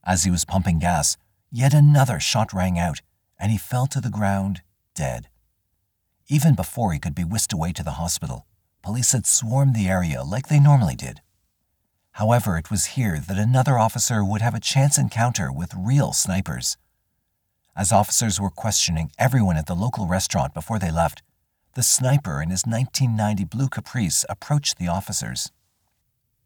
As 0.03 0.23
he 0.23 0.31
was 0.31 0.45
pumping 0.45 0.79
gas, 0.79 1.17
yet 1.51 1.73
another 1.73 2.19
shot 2.19 2.53
rang 2.53 2.77
out, 2.77 3.01
and 3.39 3.51
he 3.51 3.57
fell 3.57 3.87
to 3.87 4.01
the 4.01 4.09
ground, 4.09 4.61
dead. 4.93 5.27
Even 6.27 6.55
before 6.55 6.93
he 6.93 6.99
could 6.99 7.15
be 7.15 7.23
whisked 7.23 7.53
away 7.53 7.71
to 7.73 7.83
the 7.83 7.99
hospital, 8.01 8.45
police 8.85 9.13
had 9.13 9.25
swarmed 9.25 9.75
the 9.75 9.87
area 9.87 10.21
like 10.23 10.47
they 10.47 10.59
normally 10.59 10.95
did. 10.95 11.19
However, 12.11 12.55
it 12.55 12.69
was 12.69 12.93
here 12.93 13.19
that 13.19 13.37
another 13.37 13.79
officer 13.79 14.23
would 14.23 14.41
have 14.41 14.53
a 14.53 14.59
chance 14.59 14.99
encounter 14.99 15.51
with 15.51 15.73
real 15.75 16.13
snipers. 16.13 16.77
As 17.75 17.91
officers 17.91 18.39
were 18.39 18.51
questioning 18.51 19.11
everyone 19.17 19.57
at 19.57 19.65
the 19.65 19.73
local 19.73 20.05
restaurant 20.05 20.53
before 20.53 20.77
they 20.77 20.91
left, 20.91 21.23
the 21.73 21.81
sniper 21.81 22.43
in 22.43 22.51
his 22.51 22.63
1990 22.65 23.43
blue 23.45 23.67
Caprice 23.67 24.23
approached 24.29 24.77
the 24.77 24.87
officers. 24.87 25.51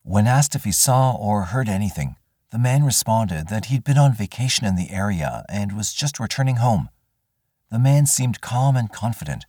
When 0.03 0.25
asked 0.25 0.55
if 0.55 0.63
he 0.63 0.71
saw 0.71 1.11
or 1.11 1.43
heard 1.43 1.67
anything, 1.67 2.15
the 2.51 2.57
man 2.57 2.85
responded 2.85 3.49
that 3.49 3.65
he'd 3.65 3.83
been 3.83 3.97
on 3.97 4.13
vacation 4.13 4.65
in 4.65 4.77
the 4.77 4.91
area 4.91 5.43
and 5.49 5.75
was 5.75 5.93
just 5.93 6.21
returning 6.21 6.55
home. 6.55 6.87
The 7.69 7.79
man 7.79 8.05
seemed 8.05 8.39
calm 8.41 8.77
and 8.77 8.91
confident. 8.91 9.45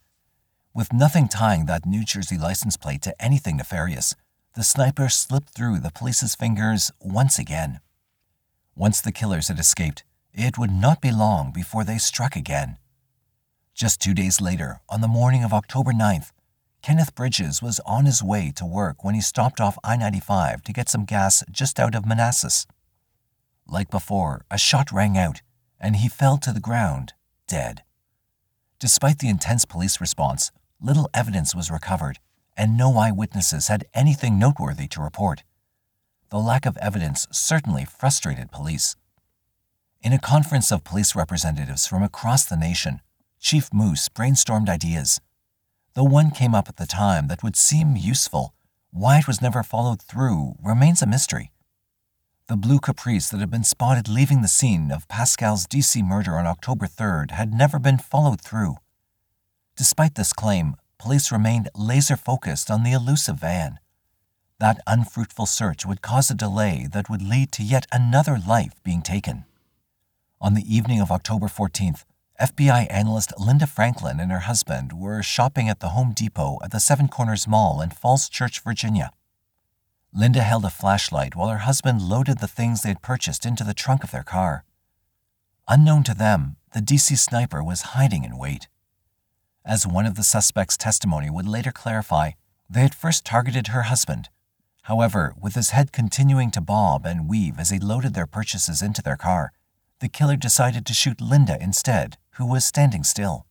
With 0.72 0.92
nothing 0.92 1.26
tying 1.26 1.66
that 1.66 1.84
New 1.84 2.04
Jersey 2.04 2.38
license 2.38 2.76
plate 2.76 3.02
to 3.02 3.20
anything 3.20 3.56
nefarious, 3.56 4.14
the 4.54 4.62
sniper 4.62 5.08
slipped 5.08 5.50
through 5.50 5.80
the 5.80 5.90
police's 5.90 6.36
fingers 6.36 6.92
once 7.00 7.40
again. 7.40 7.80
Once 8.76 9.00
the 9.00 9.10
killers 9.10 9.48
had 9.48 9.58
escaped, 9.58 10.04
it 10.32 10.56
would 10.56 10.70
not 10.70 11.00
be 11.00 11.10
long 11.10 11.50
before 11.50 11.82
they 11.82 11.98
struck 11.98 12.36
again. 12.36 12.76
Just 13.74 14.00
two 14.00 14.14
days 14.14 14.40
later, 14.40 14.80
on 14.88 15.00
the 15.00 15.08
morning 15.08 15.42
of 15.42 15.52
October 15.52 15.90
9th, 15.92 16.30
Kenneth 16.82 17.16
Bridges 17.16 17.60
was 17.60 17.80
on 17.80 18.06
his 18.06 18.22
way 18.22 18.52
to 18.54 18.64
work 18.64 19.02
when 19.02 19.16
he 19.16 19.20
stopped 19.20 19.60
off 19.60 19.76
I 19.82 19.96
95 19.96 20.62
to 20.62 20.72
get 20.72 20.88
some 20.88 21.04
gas 21.04 21.42
just 21.50 21.80
out 21.80 21.96
of 21.96 22.06
Manassas. 22.06 22.68
Like 23.66 23.90
before, 23.90 24.44
a 24.52 24.56
shot 24.56 24.92
rang 24.92 25.18
out, 25.18 25.42
and 25.80 25.96
he 25.96 26.08
fell 26.08 26.38
to 26.38 26.52
the 26.52 26.60
ground, 26.60 27.12
dead. 27.48 27.82
Despite 28.78 29.18
the 29.18 29.28
intense 29.28 29.64
police 29.64 30.00
response, 30.00 30.52
little 30.80 31.08
evidence 31.12 31.54
was 31.54 31.70
recovered, 31.70 32.18
and 32.56 32.76
no 32.76 32.96
eyewitnesses 32.96 33.68
had 33.68 33.86
anything 33.94 34.38
noteworthy 34.38 34.88
to 34.88 35.02
report. 35.02 35.42
The 36.30 36.38
lack 36.38 36.66
of 36.66 36.76
evidence 36.78 37.26
certainly 37.30 37.84
frustrated 37.84 38.50
police. 38.50 38.96
In 40.02 40.12
a 40.12 40.18
conference 40.18 40.72
of 40.72 40.84
police 40.84 41.14
representatives 41.14 41.86
from 41.86 42.02
across 42.02 42.44
the 42.44 42.56
nation, 42.56 43.00
Chief 43.38 43.72
Moose 43.72 44.08
brainstormed 44.08 44.68
ideas. 44.68 45.20
Though 45.94 46.04
one 46.04 46.30
came 46.30 46.54
up 46.54 46.68
at 46.68 46.76
the 46.76 46.86
time 46.86 47.28
that 47.28 47.42
would 47.42 47.56
seem 47.56 47.96
useful, 47.96 48.54
why 48.90 49.18
it 49.18 49.26
was 49.26 49.42
never 49.42 49.62
followed 49.62 50.00
through 50.00 50.54
remains 50.62 51.02
a 51.02 51.06
mystery. 51.06 51.50
The 52.46 52.56
blue 52.56 52.80
caprice 52.80 53.28
that 53.28 53.40
had 53.40 53.50
been 53.50 53.64
spotted 53.64 54.08
leaving 54.08 54.42
the 54.42 54.48
scene 54.48 54.90
of 54.90 55.08
Pascal's 55.08 55.66
DC 55.66 56.04
murder 56.04 56.36
on 56.36 56.46
October 56.46 56.86
3rd 56.86 57.32
had 57.32 57.54
never 57.54 57.78
been 57.78 57.98
followed 57.98 58.40
through. 58.40 58.76
Despite 59.80 60.14
this 60.14 60.34
claim, 60.34 60.76
police 60.98 61.32
remained 61.32 61.70
laser 61.74 62.14
focused 62.14 62.70
on 62.70 62.82
the 62.82 62.92
elusive 62.92 63.40
van. 63.40 63.78
That 64.58 64.78
unfruitful 64.86 65.46
search 65.46 65.86
would 65.86 66.02
cause 66.02 66.30
a 66.30 66.34
delay 66.34 66.86
that 66.92 67.08
would 67.08 67.22
lead 67.22 67.50
to 67.52 67.62
yet 67.62 67.86
another 67.90 68.38
life 68.46 68.74
being 68.84 69.00
taken. 69.00 69.46
On 70.38 70.52
the 70.52 70.76
evening 70.76 71.00
of 71.00 71.10
October 71.10 71.46
14th, 71.46 72.04
FBI 72.38 72.88
analyst 72.90 73.32
Linda 73.38 73.66
Franklin 73.66 74.20
and 74.20 74.30
her 74.30 74.40
husband 74.40 74.92
were 74.92 75.22
shopping 75.22 75.70
at 75.70 75.80
the 75.80 75.94
Home 75.96 76.12
Depot 76.12 76.58
at 76.62 76.72
the 76.72 76.78
Seven 76.78 77.08
Corners 77.08 77.48
Mall 77.48 77.80
in 77.80 77.88
Falls 77.88 78.28
Church, 78.28 78.60
Virginia. 78.60 79.10
Linda 80.12 80.42
held 80.42 80.66
a 80.66 80.68
flashlight 80.68 81.34
while 81.34 81.48
her 81.48 81.64
husband 81.64 82.02
loaded 82.02 82.40
the 82.40 82.46
things 82.46 82.82
they 82.82 82.90
had 82.90 83.00
purchased 83.00 83.46
into 83.46 83.64
the 83.64 83.72
trunk 83.72 84.04
of 84.04 84.10
their 84.10 84.22
car. 84.22 84.62
Unknown 85.68 86.02
to 86.02 86.12
them, 86.12 86.56
the 86.74 86.80
DC 86.80 87.16
sniper 87.16 87.64
was 87.64 87.96
hiding 87.96 88.24
in 88.24 88.36
wait. 88.36 88.68
As 89.64 89.86
one 89.86 90.06
of 90.06 90.14
the 90.14 90.22
suspect's 90.22 90.76
testimony 90.76 91.28
would 91.28 91.46
later 91.46 91.72
clarify, 91.72 92.32
they 92.68 92.80
had 92.80 92.94
first 92.94 93.24
targeted 93.24 93.68
her 93.68 93.82
husband. 93.82 94.28
However, 94.84 95.34
with 95.40 95.54
his 95.54 95.70
head 95.70 95.92
continuing 95.92 96.50
to 96.52 96.60
bob 96.60 97.04
and 97.04 97.28
weave 97.28 97.58
as 97.58 97.70
he 97.70 97.78
loaded 97.78 98.14
their 98.14 98.26
purchases 98.26 98.80
into 98.80 99.02
their 99.02 99.16
car, 99.16 99.52
the 100.00 100.08
killer 100.08 100.36
decided 100.36 100.86
to 100.86 100.94
shoot 100.94 101.20
Linda 101.20 101.58
instead, 101.60 102.16
who 102.32 102.46
was 102.46 102.64
standing 102.64 103.04
still. 103.04 103.46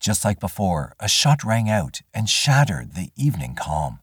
Just 0.00 0.24
like 0.24 0.40
before, 0.40 0.94
a 0.98 1.08
shot 1.08 1.44
rang 1.44 1.70
out 1.70 2.00
and 2.12 2.28
shattered 2.28 2.94
the 2.94 3.10
evening 3.16 3.54
calm. 3.54 4.00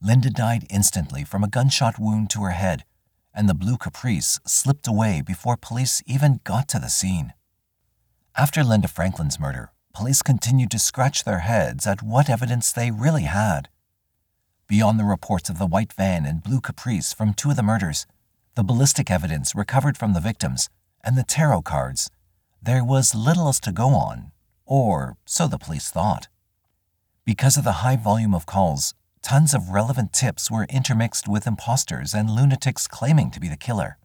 Linda 0.00 0.30
died 0.30 0.66
instantly 0.70 1.24
from 1.24 1.44
a 1.44 1.48
gunshot 1.48 1.98
wound 1.98 2.30
to 2.30 2.42
her 2.42 2.50
head, 2.50 2.84
and 3.34 3.48
the 3.48 3.54
blue 3.54 3.76
caprice 3.76 4.40
slipped 4.46 4.88
away 4.88 5.20
before 5.20 5.56
police 5.56 6.02
even 6.06 6.40
got 6.44 6.68
to 6.68 6.78
the 6.78 6.88
scene. 6.88 7.34
After 8.34 8.64
Linda 8.64 8.88
Franklin's 8.88 9.38
murder, 9.38 9.72
police 9.96 10.20
continued 10.20 10.70
to 10.70 10.78
scratch 10.78 11.24
their 11.24 11.38
heads 11.38 11.86
at 11.86 12.02
what 12.02 12.28
evidence 12.28 12.70
they 12.70 12.90
really 12.90 13.22
had. 13.22 13.70
Beyond 14.68 15.00
the 15.00 15.04
reports 15.04 15.48
of 15.48 15.58
the 15.58 15.64
white 15.64 15.94
van 15.94 16.26
and 16.26 16.42
blue 16.42 16.60
caprice 16.60 17.14
from 17.14 17.32
two 17.32 17.48
of 17.48 17.56
the 17.56 17.62
murders, 17.62 18.06
the 18.56 18.62
ballistic 18.62 19.10
evidence 19.10 19.54
recovered 19.54 19.96
from 19.96 20.12
the 20.12 20.20
victims, 20.20 20.68
and 21.02 21.16
the 21.16 21.22
tarot 21.22 21.62
cards, 21.62 22.10
there 22.62 22.84
was 22.84 23.14
little 23.14 23.46
else 23.46 23.58
to 23.60 23.72
go 23.72 23.94
on, 23.94 24.32
or 24.66 25.16
so 25.24 25.48
the 25.48 25.56
police 25.56 25.88
thought. 25.88 26.28
Because 27.24 27.56
of 27.56 27.64
the 27.64 27.80
high 27.80 27.96
volume 27.96 28.34
of 28.34 28.44
calls, 28.44 28.92
tons 29.22 29.54
of 29.54 29.70
relevant 29.70 30.12
tips 30.12 30.50
were 30.50 30.66
intermixed 30.68 31.26
with 31.26 31.46
imposters 31.46 32.12
and 32.12 32.28
lunatics 32.28 32.86
claiming 32.86 33.30
to 33.30 33.40
be 33.40 33.48
the 33.48 33.56
killer. 33.56 33.96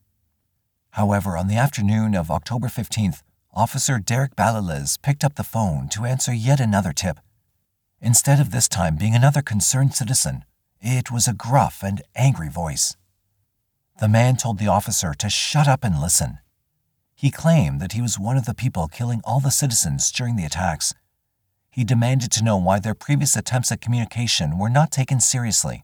However, 0.92 1.36
on 1.36 1.50
the 1.50 1.58
afternoon 1.58 2.16
of 2.16 2.32
October 2.32 2.68
15th, 2.68 3.24
Officer 3.54 4.00
Derek 4.00 4.38
Baliles 4.38 4.98
picked 5.02 5.26
up 5.26 5.36
the 5.36 5.44
phone 5.44 5.90
to 5.90 6.06
answer 6.06 6.34
yet 6.34 6.62
another 6.62 6.94
tip. 6.94 7.20
Instead 8.00 8.40
of 8.40 8.52
this 8.52 8.70
time 8.70 8.96
being 8.96 9.14
another 9.14 9.42
concerned 9.42 9.94
citizen, 9.94 10.46
it 10.80 11.12
was 11.12 11.28
a 11.28 11.34
gruff 11.34 11.84
and 11.84 12.02
angry 12.16 12.48
voice. 12.48 12.96
The 14.00 14.08
man 14.08 14.38
told 14.38 14.58
the 14.58 14.70
officer 14.70 15.14
to 15.16 15.30
shut 15.30 15.68
up 15.68 15.84
and 15.84 16.00
listen. 16.00 16.40
He 17.14 17.30
claimed 17.30 17.82
that 17.82 17.92
he 17.92 18.02
was 18.02 18.18
one 18.18 18.38
of 18.38 18.46
the 18.46 18.56
people 18.56 18.88
killing 18.88 19.20
all 19.26 19.42
the 19.42 19.52
citizens 19.52 20.10
during 20.14 20.38
the 20.38 20.46
attacks. 20.46 20.94
He 21.70 21.84
demanded 21.84 22.32
to 22.32 22.44
know 22.44 22.56
why 22.56 22.80
their 22.80 22.96
previous 22.96 23.36
attempts 23.36 23.72
at 23.72 23.82
communication 23.82 24.58
were 24.58 24.70
not 24.70 24.92
taken 24.92 25.20
seriously. 25.20 25.84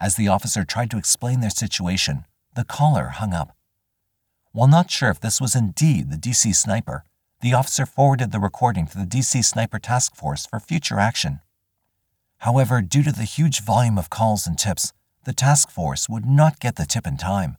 As 0.00 0.16
the 0.16 0.28
officer 0.28 0.64
tried 0.64 0.90
to 0.90 0.98
explain 0.98 1.40
their 1.40 1.48
situation, 1.48 2.24
the 2.56 2.64
caller 2.64 3.10
hung 3.14 3.32
up. 3.32 3.55
While 4.56 4.68
not 4.68 4.90
sure 4.90 5.10
if 5.10 5.20
this 5.20 5.38
was 5.38 5.54
indeed 5.54 6.10
the 6.10 6.16
DC 6.16 6.54
sniper, 6.54 7.04
the 7.42 7.52
officer 7.52 7.84
forwarded 7.84 8.32
the 8.32 8.40
recording 8.40 8.86
to 8.86 8.96
the 8.96 9.04
DC 9.04 9.44
Sniper 9.44 9.78
Task 9.78 10.16
Force 10.16 10.46
for 10.46 10.58
future 10.58 10.98
action. 10.98 11.40
However, 12.38 12.80
due 12.80 13.02
to 13.02 13.12
the 13.12 13.24
huge 13.24 13.60
volume 13.60 13.98
of 13.98 14.08
calls 14.08 14.46
and 14.46 14.58
tips, 14.58 14.94
the 15.24 15.34
task 15.34 15.70
force 15.70 16.08
would 16.08 16.24
not 16.24 16.58
get 16.58 16.76
the 16.76 16.86
tip 16.86 17.06
in 17.06 17.18
time. 17.18 17.58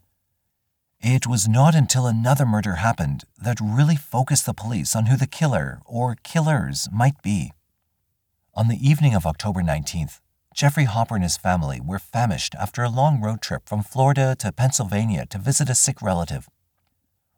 It 0.99 1.27
was 1.27 1.47
not 1.47 1.75
until 1.75 2.07
another 2.07 2.47
murder 2.47 2.77
happened 2.77 3.25
that 3.37 3.61
really 3.61 3.95
focused 3.95 4.47
the 4.47 4.55
police 4.55 4.95
on 4.95 5.05
who 5.05 5.17
the 5.17 5.27
killer 5.27 5.81
or 5.85 6.15
killers 6.23 6.89
might 6.91 7.21
be. 7.21 7.53
On 8.55 8.69
the 8.69 8.89
evening 8.89 9.13
of 9.13 9.27
October 9.27 9.61
19th, 9.61 10.19
Jeffrey 10.55 10.85
Hopper 10.85 11.13
and 11.13 11.23
his 11.23 11.37
family 11.37 11.79
were 11.79 11.99
famished 11.99 12.55
after 12.55 12.81
a 12.81 12.89
long 12.89 13.21
road 13.21 13.43
trip 13.43 13.69
from 13.69 13.83
Florida 13.83 14.35
to 14.39 14.51
Pennsylvania 14.51 15.27
to 15.27 15.37
visit 15.37 15.69
a 15.69 15.75
sick 15.75 16.01
relative. 16.01 16.49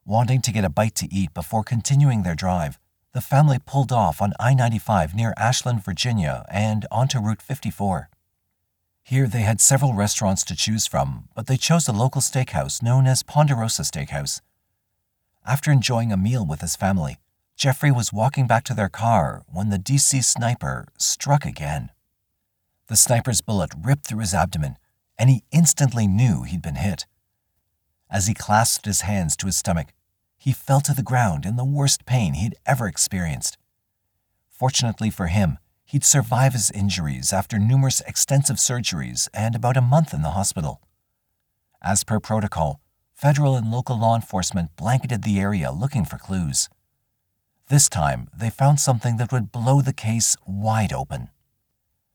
Wanting 0.09 0.41
to 0.41 0.51
get 0.51 0.65
a 0.65 0.71
bite 0.71 0.95
to 0.95 1.13
eat 1.13 1.35
before 1.35 1.63
continuing 1.63 2.23
their 2.23 2.33
drive, 2.33 2.79
the 3.13 3.21
family 3.21 3.59
pulled 3.63 3.91
off 3.91 4.23
on 4.23 4.33
I 4.39 4.55
95 4.55 5.13
near 5.13 5.35
Ashland, 5.37 5.85
Virginia, 5.85 6.47
and 6.49 6.87
onto 6.89 7.19
Route 7.19 7.43
54. 7.43 8.09
Here 9.03 9.27
they 9.27 9.41
had 9.41 9.61
several 9.61 9.93
restaurants 9.93 10.43
to 10.45 10.55
choose 10.55 10.87
from, 10.87 11.25
but 11.35 11.45
they 11.45 11.57
chose 11.57 11.87
a 11.87 11.91
local 11.91 12.21
steakhouse 12.21 12.81
known 12.81 13.05
as 13.05 13.21
Ponderosa 13.21 13.83
Steakhouse. 13.83 14.41
After 15.45 15.71
enjoying 15.71 16.11
a 16.11 16.17
meal 16.17 16.43
with 16.43 16.61
his 16.61 16.75
family, 16.75 17.19
Jeffrey 17.55 17.91
was 17.91 18.11
walking 18.11 18.47
back 18.47 18.63
to 18.63 18.73
their 18.73 18.89
car 18.89 19.43
when 19.47 19.69
the 19.69 19.77
DC 19.77 20.23
sniper 20.23 20.87
struck 20.97 21.45
again. 21.45 21.91
The 22.87 22.95
sniper's 22.95 23.41
bullet 23.41 23.73
ripped 23.79 24.07
through 24.07 24.21
his 24.21 24.33
abdomen, 24.33 24.77
and 25.19 25.29
he 25.29 25.43
instantly 25.51 26.07
knew 26.07 26.41
he'd 26.41 26.63
been 26.63 26.81
hit. 26.81 27.05
As 28.09 28.25
he 28.25 28.33
clasped 28.33 28.87
his 28.87 29.01
hands 29.01 29.37
to 29.37 29.45
his 29.45 29.55
stomach, 29.55 29.89
he 30.39 30.51
fell 30.51 30.81
to 30.81 30.95
the 30.95 31.03
ground 31.03 31.45
in 31.45 31.55
the 31.55 31.63
worst 31.63 32.07
pain 32.07 32.33
he'd 32.33 32.55
ever 32.65 32.87
experienced. 32.87 33.59
Fortunately 34.49 35.11
for 35.11 35.27
him, 35.27 35.59
He'd 35.89 36.05
survive 36.05 36.53
his 36.53 36.69
injuries 36.69 37.33
after 37.33 37.57
numerous 37.57 37.99
extensive 38.01 38.57
surgeries 38.57 39.27
and 39.33 39.55
about 39.55 39.75
a 39.75 39.81
month 39.81 40.13
in 40.13 40.21
the 40.21 40.37
hospital. 40.37 40.81
As 41.81 42.03
per 42.03 42.19
protocol, 42.19 42.79
federal 43.11 43.55
and 43.55 43.71
local 43.71 43.97
law 43.97 44.13
enforcement 44.13 44.75
blanketed 44.75 45.23
the 45.23 45.39
area 45.39 45.71
looking 45.71 46.05
for 46.05 46.19
clues. 46.19 46.69
This 47.69 47.89
time, 47.89 48.29
they 48.31 48.51
found 48.51 48.79
something 48.79 49.17
that 49.17 49.31
would 49.31 49.51
blow 49.51 49.81
the 49.81 49.91
case 49.91 50.37
wide 50.45 50.93
open. 50.93 51.29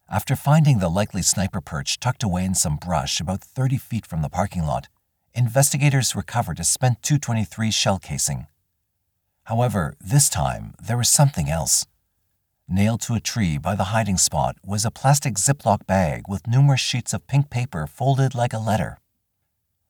After 0.08 0.36
finding 0.36 0.78
the 0.78 0.88
likely 0.88 1.22
sniper 1.22 1.60
perch 1.60 1.98
tucked 1.98 2.22
away 2.22 2.44
in 2.44 2.54
some 2.54 2.76
brush 2.76 3.18
about 3.18 3.42
30 3.42 3.76
feet 3.78 4.06
from 4.06 4.22
the 4.22 4.28
parking 4.28 4.62
lot, 4.62 4.86
investigators 5.34 6.14
recovered 6.14 6.60
a 6.60 6.64
spent 6.64 7.02
223 7.02 7.70
shell 7.70 7.98
casing. 7.98 8.46
However, 9.44 9.94
this 10.00 10.28
time 10.28 10.74
there 10.80 10.96
was 10.96 11.08
something 11.08 11.50
else. 11.50 11.84
Nailed 12.68 13.02
to 13.02 13.14
a 13.14 13.20
tree 13.20 13.58
by 13.58 13.74
the 13.74 13.84
hiding 13.84 14.16
spot 14.16 14.56
was 14.64 14.84
a 14.84 14.90
plastic 14.90 15.34
Ziploc 15.34 15.86
bag 15.86 16.22
with 16.28 16.46
numerous 16.46 16.80
sheets 16.80 17.12
of 17.12 17.26
pink 17.26 17.50
paper 17.50 17.86
folded 17.86 18.34
like 18.34 18.54
a 18.54 18.58
letter. 18.58 18.98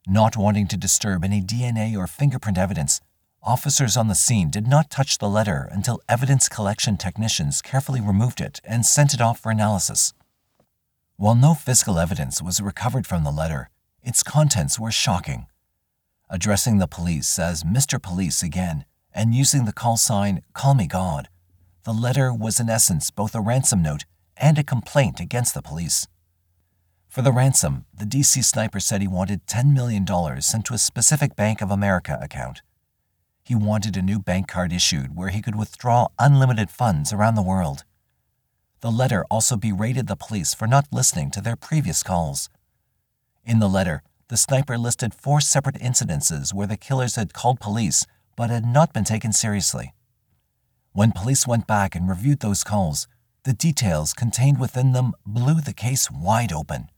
Not 0.06 0.36
wanting 0.36 0.66
to 0.68 0.76
disturb 0.76 1.24
any 1.24 1.40
DNA 1.40 1.96
or 1.96 2.06
fingerprint 2.06 2.58
evidence, 2.58 3.00
officers 3.42 3.96
on 3.96 4.08
the 4.08 4.14
scene 4.14 4.50
did 4.50 4.66
not 4.66 4.90
touch 4.90 5.18
the 5.18 5.28
letter 5.28 5.68
until 5.70 6.00
evidence 6.08 6.48
collection 6.48 6.96
technicians 6.96 7.62
carefully 7.62 8.00
removed 8.00 8.40
it 8.40 8.60
and 8.64 8.84
sent 8.84 9.14
it 9.14 9.20
off 9.20 9.38
for 9.38 9.52
analysis. 9.52 10.12
While 11.16 11.36
no 11.36 11.54
physical 11.54 11.98
evidence 11.98 12.42
was 12.42 12.60
recovered 12.60 13.06
from 13.06 13.22
the 13.22 13.30
letter, 13.30 13.70
its 14.04 14.22
contents 14.22 14.78
were 14.78 14.92
shocking. 14.92 15.46
Addressing 16.28 16.78
the 16.78 16.86
police 16.86 17.38
as 17.38 17.64
Mr. 17.64 18.00
Police 18.00 18.42
again 18.42 18.84
and 19.12 19.34
using 19.34 19.64
the 19.64 19.72
call 19.72 19.96
sign 19.96 20.42
Call 20.52 20.74
Me 20.74 20.86
God, 20.86 21.28
the 21.84 21.92
letter 21.92 22.32
was 22.32 22.60
in 22.60 22.68
essence 22.68 23.10
both 23.10 23.34
a 23.34 23.40
ransom 23.40 23.82
note 23.82 24.04
and 24.36 24.58
a 24.58 24.64
complaint 24.64 25.20
against 25.20 25.54
the 25.54 25.62
police. 25.62 26.06
For 27.08 27.22
the 27.22 27.32
ransom, 27.32 27.84
the 27.96 28.04
DC 28.04 28.44
sniper 28.44 28.80
said 28.80 29.00
he 29.00 29.08
wanted 29.08 29.46
$10 29.46 29.72
million 29.72 30.06
sent 30.40 30.64
to 30.66 30.74
a 30.74 30.78
specific 30.78 31.36
Bank 31.36 31.62
of 31.62 31.70
America 31.70 32.18
account. 32.20 32.62
He 33.44 33.54
wanted 33.54 33.96
a 33.96 34.02
new 34.02 34.18
bank 34.18 34.48
card 34.48 34.72
issued 34.72 35.14
where 35.14 35.28
he 35.28 35.42
could 35.42 35.54
withdraw 35.54 36.08
unlimited 36.18 36.70
funds 36.70 37.12
around 37.12 37.36
the 37.36 37.42
world. 37.42 37.84
The 38.80 38.90
letter 38.90 39.24
also 39.30 39.56
berated 39.56 40.08
the 40.08 40.16
police 40.16 40.54
for 40.54 40.66
not 40.66 40.88
listening 40.90 41.30
to 41.30 41.40
their 41.40 41.56
previous 41.56 42.02
calls. 42.02 42.48
In 43.46 43.58
the 43.58 43.68
letter, 43.68 44.02
the 44.28 44.36
sniper 44.38 44.78
listed 44.78 45.12
four 45.12 45.40
separate 45.40 45.76
incidences 45.76 46.54
where 46.54 46.66
the 46.66 46.78
killers 46.78 47.16
had 47.16 47.34
called 47.34 47.60
police 47.60 48.06
but 48.36 48.50
had 48.50 48.64
not 48.64 48.92
been 48.92 49.04
taken 49.04 49.32
seriously. 49.32 49.92
When 50.92 51.12
police 51.12 51.46
went 51.46 51.66
back 51.66 51.94
and 51.94 52.08
reviewed 52.08 52.40
those 52.40 52.64
calls, 52.64 53.06
the 53.44 53.52
details 53.52 54.14
contained 54.14 54.58
within 54.58 54.92
them 54.92 55.12
blew 55.26 55.60
the 55.60 55.74
case 55.74 56.10
wide 56.10 56.52
open. 56.52 56.88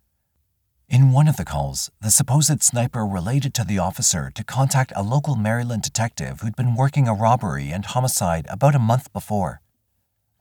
In 0.88 1.10
one 1.10 1.26
of 1.26 1.36
the 1.36 1.44
calls, 1.44 1.90
the 2.00 2.12
supposed 2.12 2.62
sniper 2.62 3.04
related 3.04 3.52
to 3.54 3.64
the 3.64 3.80
officer 3.80 4.30
to 4.34 4.44
contact 4.44 4.92
a 4.94 5.02
local 5.02 5.34
Maryland 5.34 5.82
detective 5.82 6.40
who'd 6.40 6.54
been 6.54 6.76
working 6.76 7.08
a 7.08 7.14
robbery 7.14 7.72
and 7.72 7.84
homicide 7.84 8.46
about 8.48 8.76
a 8.76 8.78
month 8.78 9.12
before. 9.12 9.60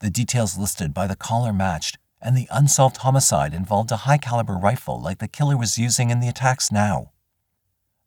The 0.02 0.12
details 0.12 0.56
listed 0.56 0.94
by 0.94 1.08
the 1.08 1.16
caller 1.16 1.52
matched, 1.52 1.98
and 2.26 2.36
the 2.36 2.48
unsolved 2.52 2.98
homicide 2.98 3.54
involved 3.54 3.92
a 3.92 3.98
high 4.08 4.18
caliber 4.18 4.56
rifle 4.56 5.00
like 5.00 5.20
the 5.20 5.28
killer 5.28 5.56
was 5.56 5.78
using 5.78 6.10
in 6.10 6.20
the 6.20 6.28
attacks 6.28 6.72
now. 6.72 7.12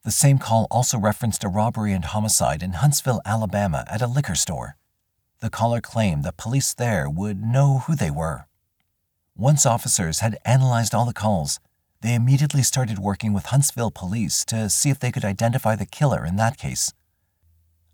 The 0.04 0.10
same 0.10 0.38
call 0.38 0.66
also 0.70 0.98
referenced 0.98 1.44
a 1.44 1.48
robbery 1.48 1.92
and 1.92 2.04
homicide 2.04 2.62
in 2.62 2.72
Huntsville, 2.72 3.22
Alabama 3.24 3.84
at 3.88 4.02
a 4.02 4.06
liquor 4.06 4.34
store. 4.34 4.76
The 5.40 5.50
caller 5.50 5.80
claimed 5.80 6.24
the 6.24 6.32
police 6.32 6.74
there 6.74 7.08
would 7.08 7.40
know 7.40 7.84
who 7.86 7.94
they 7.94 8.10
were. 8.10 8.46
Once 9.36 9.64
officers 9.64 10.18
had 10.18 10.38
analyzed 10.44 10.94
all 10.94 11.06
the 11.06 11.12
calls, 11.12 11.60
they 12.00 12.14
immediately 12.14 12.62
started 12.62 12.98
working 12.98 13.32
with 13.32 13.46
Huntsville 13.46 13.92
police 13.92 14.44
to 14.46 14.68
see 14.68 14.90
if 14.90 14.98
they 14.98 15.12
could 15.12 15.24
identify 15.24 15.76
the 15.76 15.86
killer 15.86 16.26
in 16.26 16.34
that 16.36 16.58
case. 16.58 16.92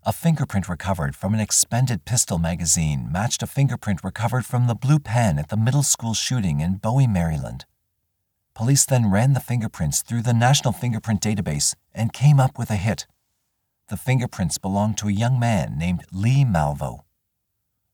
A 0.07 0.13
fingerprint 0.13 0.69
recovered 0.69 1.15
from 1.15 1.33
an 1.33 1.39
expended 1.39 2.05
pistol 2.05 2.37
magazine 2.37 3.11
matched 3.11 3.41
a 3.41 3.47
fingerprint 3.47 4.03
recovered 4.03 4.45
from 4.45 4.67
the 4.67 4.75
blue 4.75 4.99
pen 4.99 5.39
at 5.39 5.49
the 5.49 5.57
middle 5.57 5.81
school 5.81 6.13
shooting 6.13 6.59
in 6.59 6.75
Bowie, 6.75 7.07
Maryland. 7.07 7.65
Police 8.53 8.85
then 8.85 9.09
ran 9.09 9.33
the 9.33 9.39
fingerprints 9.39 10.03
through 10.03 10.21
the 10.21 10.31
National 10.31 10.73
Fingerprint 10.73 11.21
Database 11.21 11.73
and 11.91 12.13
came 12.13 12.39
up 12.39 12.59
with 12.59 12.69
a 12.69 12.75
hit. 12.75 13.07
The 13.89 13.97
fingerprints 13.97 14.59
belonged 14.59 14.99
to 14.99 15.07
a 15.07 15.11
young 15.11 15.39
man 15.39 15.75
named 15.75 16.05
Lee 16.11 16.45
Malvo. 16.45 16.99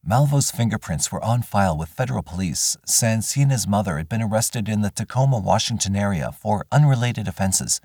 Malvo's 0.05 0.51
fingerprints 0.51 1.13
were 1.13 1.23
on 1.23 1.41
file 1.43 1.77
with 1.77 1.87
federal 1.87 2.23
police 2.23 2.75
since 2.85 3.33
he 3.33 3.43
and 3.43 3.53
his 3.53 3.69
mother 3.69 3.95
had 3.95 4.09
been 4.09 4.21
arrested 4.21 4.67
in 4.67 4.81
the 4.81 4.91
Tacoma, 4.91 5.39
Washington 5.39 5.95
area 5.95 6.33
for 6.33 6.65
unrelated 6.73 7.29
offenses. 7.29 7.79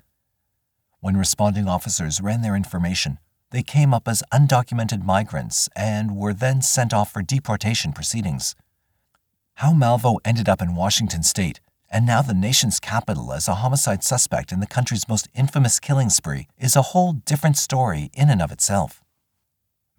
When 0.99 1.15
responding 1.15 1.69
officers 1.69 2.19
ran 2.19 2.41
their 2.41 2.57
information, 2.57 3.19
they 3.51 3.63
came 3.63 3.93
up 3.93 4.07
as 4.07 4.23
undocumented 4.33 5.03
migrants 5.03 5.69
and 5.75 6.15
were 6.15 6.33
then 6.33 6.61
sent 6.61 6.93
off 6.93 7.11
for 7.11 7.21
deportation 7.21 7.93
proceedings. 7.93 8.55
How 9.55 9.73
Malvo 9.73 10.17
ended 10.25 10.49
up 10.49 10.61
in 10.61 10.75
Washington 10.75 11.23
state 11.23 11.59
and 11.89 12.05
now 12.05 12.21
the 12.21 12.33
nation's 12.33 12.79
capital 12.79 13.31
as 13.33 13.47
a 13.47 13.55
homicide 13.55 14.03
suspect 14.03 14.51
in 14.51 14.59
the 14.59 14.67
country's 14.67 15.07
most 15.07 15.29
infamous 15.33 15.79
killing 15.79 16.09
spree 16.09 16.47
is 16.57 16.75
a 16.75 16.93
whole 16.93 17.13
different 17.13 17.57
story 17.57 18.09
in 18.13 18.29
and 18.29 18.41
of 18.41 18.51
itself. 18.51 19.03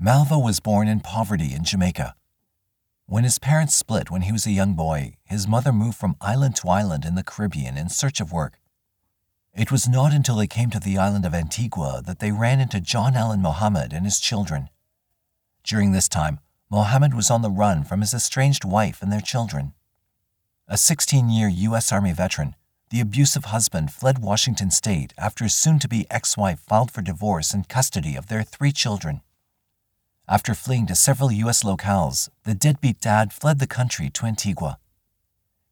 Malvo 0.03 0.43
was 0.43 0.61
born 0.61 0.87
in 0.87 1.01
poverty 1.01 1.55
in 1.55 1.65
Jamaica. 1.65 2.15
When 3.07 3.25
his 3.25 3.39
parents 3.39 3.75
split 3.75 4.11
when 4.11 4.23
he 4.23 4.33
was 4.33 4.47
a 4.47 4.51
young 4.51 4.75
boy, 4.75 5.15
his 5.25 5.49
mother 5.49 5.73
moved 5.73 5.97
from 5.97 6.17
island 6.21 6.57
to 6.57 6.69
island 6.69 7.05
in 7.07 7.15
the 7.15 7.25
Caribbean 7.25 7.79
in 7.79 7.89
search 7.89 8.21
of 8.21 8.33
work. 8.33 8.59
It 9.59 9.73
was 9.73 9.89
not 9.89 10.13
until 10.13 10.37
they 10.37 10.47
came 10.47 10.71
to 10.71 10.79
the 10.79 10.99
island 10.99 11.27
of 11.27 11.35
Antigua 11.35 12.01
that 12.07 12.21
they 12.21 12.31
ran 12.31 12.61
into 12.61 12.81
John 12.81 13.17
Allen 13.17 13.43
Muhammad 13.43 13.93
and 13.93 14.05
his 14.05 14.21
children. 14.21 14.69
During 15.65 15.91
this 15.91 16.09
time, 16.09 16.39
Muhammad 16.71 17.13
was 17.13 17.29
on 17.29 17.43
the 17.43 17.51
run 17.51 17.83
from 17.83 18.01
his 18.01 18.15
estranged 18.15 18.65
wife 18.65 19.03
and 19.03 19.11
their 19.11 19.21
children. 19.21 19.73
A 20.69 20.77
16 20.77 21.29
year 21.29 21.49
U.S. 21.49 21.91
Army 21.91 22.13
veteran, 22.13 22.55
the 22.91 23.01
abusive 23.01 23.47
husband 23.47 23.93
fled 23.93 24.21
Washington 24.21 24.71
state 24.71 25.13
after 25.19 25.43
his 25.43 25.55
soon 25.55 25.81
to 25.81 25.89
be 25.89 26.07
ex 26.09 26.37
wife 26.37 26.61
filed 26.61 26.93
for 26.93 27.03
divorce 27.03 27.53
and 27.53 27.69
custody 27.69 28.15
of 28.15 28.29
their 28.29 28.45
three 28.45 28.71
children. 28.71 29.23
After 30.29 30.55
fleeing 30.55 30.87
to 30.87 30.95
several 30.95 31.33
U.S. 31.33 31.65
locales, 31.65 32.29
the 32.45 32.55
deadbeat 32.55 33.01
dad 33.01 33.33
fled 33.33 33.59
the 33.59 33.67
country 33.67 34.09
to 34.11 34.27
Antigua. 34.27 34.79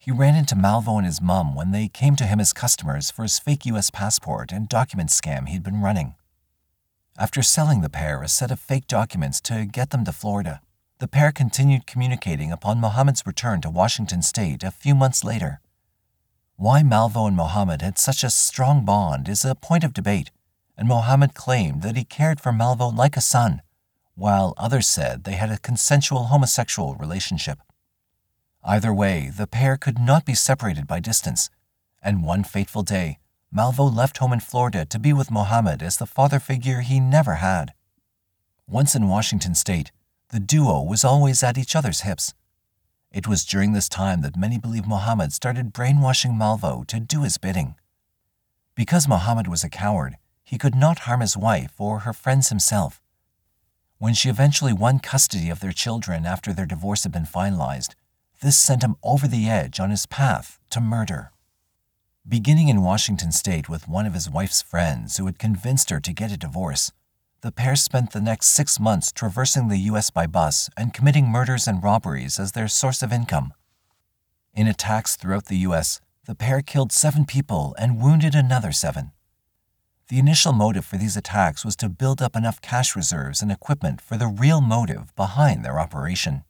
He 0.06 0.12
ran 0.12 0.36
into 0.36 0.54
Malvo 0.54 0.98
and 0.98 1.04
his 1.04 1.20
mum 1.20 1.56
when 1.56 1.72
they 1.72 1.88
came 1.88 2.14
to 2.14 2.26
him 2.26 2.38
as 2.38 2.52
customers 2.52 3.10
for 3.10 3.24
his 3.24 3.40
fake 3.40 3.66
U.S. 3.66 3.90
passport 3.90 4.52
and 4.52 4.68
document 4.68 5.10
scam 5.10 5.48
he'd 5.48 5.64
been 5.64 5.82
running. 5.82 6.14
After 7.18 7.42
selling 7.42 7.80
the 7.80 7.90
pair 7.90 8.22
a 8.22 8.28
set 8.28 8.52
of 8.52 8.60
fake 8.60 8.86
documents 8.86 9.40
to 9.40 9.64
get 9.64 9.90
them 9.90 10.04
to 10.04 10.12
Florida, 10.12 10.60
the 11.00 11.08
pair 11.08 11.32
continued 11.32 11.88
communicating 11.88 12.52
upon 12.52 12.80
Muhammad's 12.80 13.26
return 13.26 13.60
to 13.62 13.68
Washington 13.68 14.22
state 14.22 14.62
a 14.62 14.70
few 14.70 14.94
months 14.94 15.24
later. 15.24 15.60
Why 16.54 16.82
Malvo 16.82 17.26
and 17.26 17.36
Muhammad 17.36 17.82
had 17.82 17.98
such 17.98 18.22
a 18.22 18.30
strong 18.30 18.84
bond 18.84 19.28
is 19.28 19.44
a 19.44 19.56
point 19.56 19.82
of 19.82 19.92
debate, 19.92 20.30
and 20.78 20.86
Muhammad 20.86 21.34
claimed 21.34 21.82
that 21.82 21.96
he 21.96 22.04
cared 22.04 22.40
for 22.40 22.52
Malvo 22.52 22.96
like 22.96 23.16
a 23.16 23.20
son 23.20 23.60
while 24.14 24.54
others 24.56 24.86
said 24.86 25.24
they 25.24 25.32
had 25.32 25.50
a 25.50 25.58
consensual 25.58 26.26
homosexual 26.26 26.94
relationship. 26.94 27.58
Either 28.68 28.92
way, 28.92 29.30
the 29.30 29.46
pair 29.46 29.76
could 29.76 29.96
not 29.96 30.24
be 30.24 30.34
separated 30.34 30.88
by 30.88 30.98
distance, 30.98 31.48
and 32.02 32.24
one 32.24 32.42
fateful 32.42 32.82
day, 32.82 33.18
Malvo 33.54 33.84
left 33.84 34.18
home 34.18 34.32
in 34.32 34.40
Florida 34.40 34.84
to 34.84 34.98
be 34.98 35.12
with 35.12 35.30
Muhammad 35.30 35.84
as 35.84 35.98
the 35.98 36.04
father 36.04 36.40
figure 36.40 36.80
he 36.80 36.98
never 36.98 37.34
had. 37.36 37.72
Once 38.66 38.96
in 38.96 39.06
Washington 39.06 39.54
state, 39.54 39.92
the 40.30 40.40
duo 40.40 40.82
was 40.82 41.04
always 41.04 41.44
at 41.44 41.56
each 41.56 41.76
other's 41.76 42.00
hips. 42.00 42.34
It 43.12 43.28
was 43.28 43.44
during 43.44 43.72
this 43.72 43.88
time 43.88 44.22
that 44.22 44.36
many 44.36 44.58
believe 44.58 44.84
Muhammad 44.84 45.32
started 45.32 45.72
brainwashing 45.72 46.32
Malvo 46.32 46.84
to 46.88 46.98
do 46.98 47.22
his 47.22 47.38
bidding. 47.38 47.76
Because 48.74 49.06
Muhammad 49.06 49.46
was 49.46 49.62
a 49.62 49.70
coward, 49.70 50.16
he 50.42 50.58
could 50.58 50.74
not 50.74 51.00
harm 51.00 51.20
his 51.20 51.36
wife 51.36 51.74
or 51.78 52.00
her 52.00 52.12
friends 52.12 52.48
himself, 52.48 53.00
when 53.98 54.12
she 54.12 54.28
eventually 54.28 54.72
won 54.72 54.98
custody 54.98 55.50
of 55.50 55.60
their 55.60 55.72
children 55.72 56.26
after 56.26 56.52
their 56.52 56.66
divorce 56.66 57.04
had 57.04 57.12
been 57.12 57.26
finalized, 57.26 57.94
this 58.40 58.58
sent 58.58 58.82
him 58.82 58.96
over 59.02 59.26
the 59.26 59.48
edge 59.48 59.80
on 59.80 59.90
his 59.90 60.06
path 60.06 60.58
to 60.70 60.80
murder. 60.80 61.32
Beginning 62.28 62.68
in 62.68 62.82
Washington 62.82 63.30
state 63.32 63.68
with 63.68 63.88
one 63.88 64.06
of 64.06 64.14
his 64.14 64.28
wife's 64.28 64.62
friends 64.62 65.16
who 65.16 65.26
had 65.26 65.38
convinced 65.38 65.90
her 65.90 66.00
to 66.00 66.12
get 66.12 66.32
a 66.32 66.36
divorce, 66.36 66.90
the 67.42 67.52
pair 67.52 67.76
spent 67.76 68.12
the 68.12 68.20
next 68.20 68.48
six 68.48 68.80
months 68.80 69.12
traversing 69.12 69.68
the 69.68 69.78
U.S. 69.90 70.10
by 70.10 70.26
bus 70.26 70.68
and 70.76 70.92
committing 70.92 71.28
murders 71.28 71.68
and 71.68 71.82
robberies 71.82 72.40
as 72.40 72.52
their 72.52 72.66
source 72.66 73.02
of 73.02 73.12
income. 73.12 73.52
In 74.54 74.66
attacks 74.66 75.14
throughout 75.14 75.46
the 75.46 75.58
U.S., 75.58 76.00
the 76.24 76.34
pair 76.34 76.62
killed 76.62 76.90
seven 76.90 77.24
people 77.24 77.76
and 77.78 78.02
wounded 78.02 78.34
another 78.34 78.72
seven. 78.72 79.12
The 80.08 80.18
initial 80.18 80.52
motive 80.52 80.84
for 80.84 80.96
these 80.96 81.16
attacks 81.16 81.64
was 81.64 81.76
to 81.76 81.88
build 81.88 82.20
up 82.20 82.34
enough 82.34 82.60
cash 82.60 82.96
reserves 82.96 83.42
and 83.42 83.52
equipment 83.52 84.00
for 84.00 84.16
the 84.16 84.26
real 84.26 84.60
motive 84.60 85.14
behind 85.14 85.64
their 85.64 85.78
operation. 85.78 86.42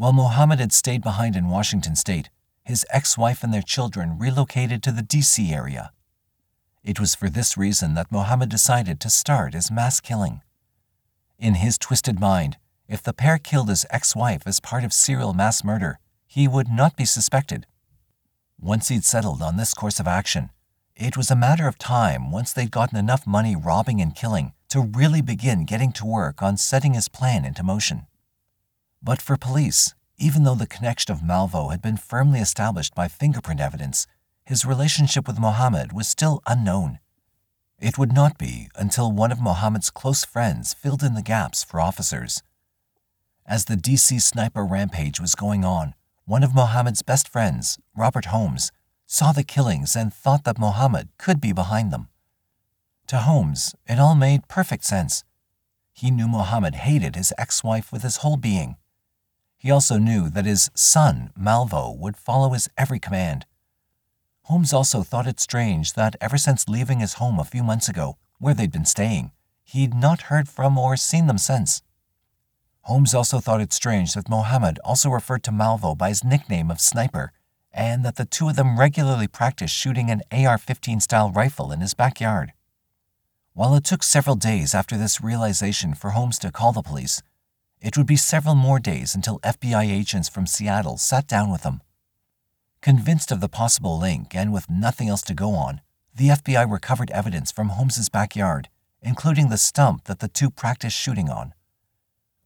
While 0.00 0.14
Muhammad 0.14 0.60
had 0.60 0.72
stayed 0.72 1.02
behind 1.02 1.36
in 1.36 1.50
Washington 1.50 1.94
state, 1.94 2.30
his 2.64 2.86
ex 2.88 3.18
wife 3.18 3.44
and 3.44 3.52
their 3.52 3.60
children 3.60 4.18
relocated 4.18 4.82
to 4.82 4.92
the 4.92 5.02
D.C. 5.02 5.52
area. 5.52 5.92
It 6.82 6.98
was 6.98 7.14
for 7.14 7.28
this 7.28 7.58
reason 7.58 7.92
that 7.92 8.10
Muhammad 8.10 8.48
decided 8.48 8.98
to 8.98 9.10
start 9.10 9.52
his 9.52 9.70
mass 9.70 10.00
killing. 10.00 10.40
In 11.38 11.56
his 11.56 11.76
twisted 11.76 12.18
mind, 12.18 12.56
if 12.88 13.02
the 13.02 13.12
pair 13.12 13.36
killed 13.36 13.68
his 13.68 13.84
ex 13.90 14.16
wife 14.16 14.44
as 14.46 14.58
part 14.58 14.84
of 14.84 14.94
serial 14.94 15.34
mass 15.34 15.62
murder, 15.62 15.98
he 16.26 16.48
would 16.48 16.70
not 16.70 16.96
be 16.96 17.04
suspected. 17.04 17.66
Once 18.58 18.88
he'd 18.88 19.04
settled 19.04 19.42
on 19.42 19.58
this 19.58 19.74
course 19.74 20.00
of 20.00 20.08
action, 20.08 20.48
it 20.96 21.18
was 21.18 21.30
a 21.30 21.36
matter 21.36 21.68
of 21.68 21.76
time 21.76 22.30
once 22.30 22.54
they'd 22.54 22.70
gotten 22.70 22.96
enough 22.96 23.26
money 23.26 23.54
robbing 23.54 24.00
and 24.00 24.16
killing 24.16 24.54
to 24.70 24.80
really 24.80 25.20
begin 25.20 25.66
getting 25.66 25.92
to 25.92 26.06
work 26.06 26.42
on 26.42 26.56
setting 26.56 26.94
his 26.94 27.08
plan 27.10 27.44
into 27.44 27.62
motion. 27.62 28.06
But 29.02 29.22
for 29.22 29.36
police, 29.36 29.94
even 30.18 30.44
though 30.44 30.54
the 30.54 30.66
connection 30.66 31.12
of 31.12 31.22
Malvo 31.22 31.70
had 31.70 31.80
been 31.80 31.96
firmly 31.96 32.40
established 32.40 32.94
by 32.94 33.08
fingerprint 33.08 33.60
evidence, 33.60 34.06
his 34.44 34.66
relationship 34.66 35.26
with 35.26 35.38
Muhammad 35.38 35.92
was 35.92 36.06
still 36.06 36.42
unknown. 36.46 36.98
It 37.78 37.96
would 37.96 38.12
not 38.12 38.36
be 38.36 38.68
until 38.76 39.10
one 39.10 39.32
of 39.32 39.40
Muhammad's 39.40 39.90
close 39.90 40.24
friends 40.24 40.74
filled 40.74 41.02
in 41.02 41.14
the 41.14 41.22
gaps 41.22 41.64
for 41.64 41.80
officers. 41.80 42.42
As 43.46 43.64
the 43.64 43.76
DC 43.76 44.20
sniper 44.20 44.66
rampage 44.66 45.18
was 45.18 45.34
going 45.34 45.64
on, 45.64 45.94
one 46.26 46.42
of 46.42 46.54
Muhammad's 46.54 47.02
best 47.02 47.26
friends, 47.26 47.78
Robert 47.96 48.26
Holmes, 48.26 48.70
saw 49.06 49.32
the 49.32 49.42
killings 49.42 49.96
and 49.96 50.12
thought 50.12 50.44
that 50.44 50.58
Muhammad 50.58 51.08
could 51.16 51.40
be 51.40 51.52
behind 51.52 51.90
them. 51.90 52.08
To 53.06 53.16
Holmes, 53.16 53.74
it 53.88 53.98
all 53.98 54.14
made 54.14 54.46
perfect 54.46 54.84
sense. 54.84 55.24
He 55.92 56.10
knew 56.10 56.28
Muhammad 56.28 56.74
hated 56.76 57.16
his 57.16 57.32
ex 57.38 57.64
wife 57.64 57.90
with 57.90 58.02
his 58.02 58.18
whole 58.18 58.36
being. 58.36 58.76
He 59.60 59.70
also 59.70 59.98
knew 59.98 60.30
that 60.30 60.46
his 60.46 60.70
son, 60.74 61.32
Malvo, 61.38 61.94
would 61.94 62.16
follow 62.16 62.50
his 62.54 62.70
every 62.78 62.98
command. 62.98 63.44
Holmes 64.44 64.72
also 64.72 65.02
thought 65.02 65.26
it 65.26 65.38
strange 65.38 65.92
that 65.92 66.16
ever 66.18 66.38
since 66.38 66.66
leaving 66.66 67.00
his 67.00 67.14
home 67.14 67.38
a 67.38 67.44
few 67.44 67.62
months 67.62 67.86
ago, 67.86 68.16
where 68.38 68.54
they'd 68.54 68.72
been 68.72 68.86
staying, 68.86 69.32
he'd 69.62 69.92
not 69.92 70.22
heard 70.22 70.48
from 70.48 70.78
or 70.78 70.96
seen 70.96 71.26
them 71.26 71.36
since. 71.36 71.82
Holmes 72.84 73.14
also 73.14 73.38
thought 73.38 73.60
it 73.60 73.74
strange 73.74 74.14
that 74.14 74.30
Muhammad 74.30 74.78
also 74.82 75.10
referred 75.10 75.42
to 75.44 75.52
Malvo 75.52 75.94
by 75.94 76.08
his 76.08 76.24
nickname 76.24 76.70
of 76.70 76.80
Sniper 76.80 77.30
and 77.70 78.02
that 78.02 78.16
the 78.16 78.24
two 78.24 78.48
of 78.48 78.56
them 78.56 78.78
regularly 78.78 79.28
practiced 79.28 79.76
shooting 79.76 80.10
an 80.10 80.22
AR 80.32 80.56
15 80.56 81.00
style 81.00 81.30
rifle 81.30 81.70
in 81.70 81.80
his 81.80 81.92
backyard. 81.92 82.54
while 83.52 83.74
it 83.74 83.84
took 83.84 84.02
several 84.02 84.36
days 84.36 84.74
after 84.74 84.96
this 84.96 85.20
realization 85.20 85.92
for 85.92 86.10
Holmes 86.10 86.38
to 86.38 86.50
call 86.50 86.72
the 86.72 86.82
police, 86.82 87.20
it 87.80 87.96
would 87.96 88.06
be 88.06 88.16
several 88.16 88.54
more 88.54 88.78
days 88.78 89.14
until 89.14 89.40
FBI 89.40 89.90
agents 89.90 90.28
from 90.28 90.46
Seattle 90.46 90.98
sat 90.98 91.26
down 91.26 91.50
with 91.50 91.62
him. 91.62 91.80
Convinced 92.82 93.32
of 93.32 93.40
the 93.40 93.48
possible 93.48 93.98
link 93.98 94.34
and 94.34 94.52
with 94.52 94.70
nothing 94.70 95.08
else 95.08 95.22
to 95.22 95.34
go 95.34 95.50
on, 95.54 95.80
the 96.14 96.28
FBI 96.28 96.70
recovered 96.70 97.10
evidence 97.10 97.52
from 97.52 97.70
Holmes's 97.70 98.08
backyard, 98.08 98.68
including 99.02 99.48
the 99.48 99.58
stump 99.58 100.04
that 100.04 100.18
the 100.18 100.28
two 100.28 100.50
practiced 100.50 100.96
shooting 100.96 101.30
on. 101.30 101.54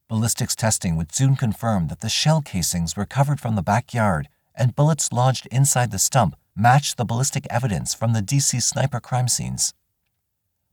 Ballistics 0.09 0.55
testing 0.55 0.97
would 0.97 1.15
soon 1.15 1.35
confirm 1.35 1.89
that 1.89 2.01
the 2.01 2.09
shell 2.09 2.43
casings 2.43 2.97
recovered 2.97 3.41
from 3.41 3.57
the 3.57 3.63
backyard 3.63 4.29
and 4.55 4.77
bullets 4.77 5.13
lodged 5.13 5.47
inside 5.51 5.91
the 5.91 5.99
stump 5.99 6.37
matched 6.55 6.97
the 6.97 7.05
ballistic 7.05 7.47
evidence 7.51 7.95
from 7.95 8.13
the 8.13 8.21
DC 8.21 8.63
sniper 8.63 9.01
crime 9.01 9.29
scenes. 9.29 9.75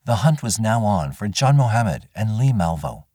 The 0.05 0.17
hunt 0.17 0.43
was 0.43 0.59
now 0.59 0.83
on 0.83 1.13
for 1.13 1.27
John 1.27 1.57
Muhammad 1.57 2.07
and 2.15 2.37
Lee 2.37 2.51
Malvo. 2.51 3.05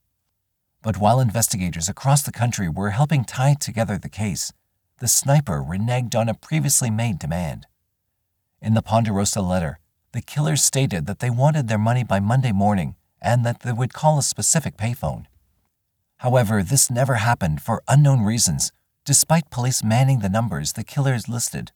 But 0.86 0.98
while 0.98 1.18
investigators 1.18 1.88
across 1.88 2.22
the 2.22 2.30
country 2.30 2.68
were 2.68 2.90
helping 2.90 3.24
tie 3.24 3.54
together 3.54 3.98
the 3.98 4.08
case, 4.08 4.52
the 5.00 5.08
sniper 5.08 5.60
reneged 5.60 6.14
on 6.14 6.28
a 6.28 6.34
previously 6.34 6.90
made 6.90 7.18
demand. 7.18 7.66
In 8.62 8.74
the 8.74 8.82
Ponderosa 8.82 9.42
letter, 9.42 9.80
the 10.12 10.22
killers 10.22 10.62
stated 10.62 11.06
that 11.06 11.18
they 11.18 11.28
wanted 11.28 11.66
their 11.66 11.76
money 11.76 12.04
by 12.04 12.20
Monday 12.20 12.52
morning 12.52 12.94
and 13.20 13.44
that 13.44 13.62
they 13.62 13.72
would 13.72 13.94
call 13.94 14.20
a 14.20 14.22
specific 14.22 14.76
payphone. 14.76 15.26
However, 16.18 16.62
this 16.62 16.88
never 16.88 17.14
happened 17.14 17.62
for 17.62 17.82
unknown 17.88 18.22
reasons, 18.22 18.70
despite 19.04 19.50
police 19.50 19.82
manning 19.82 20.20
the 20.20 20.28
numbers 20.28 20.74
the 20.74 20.84
killers 20.84 21.28
listed. 21.28 21.72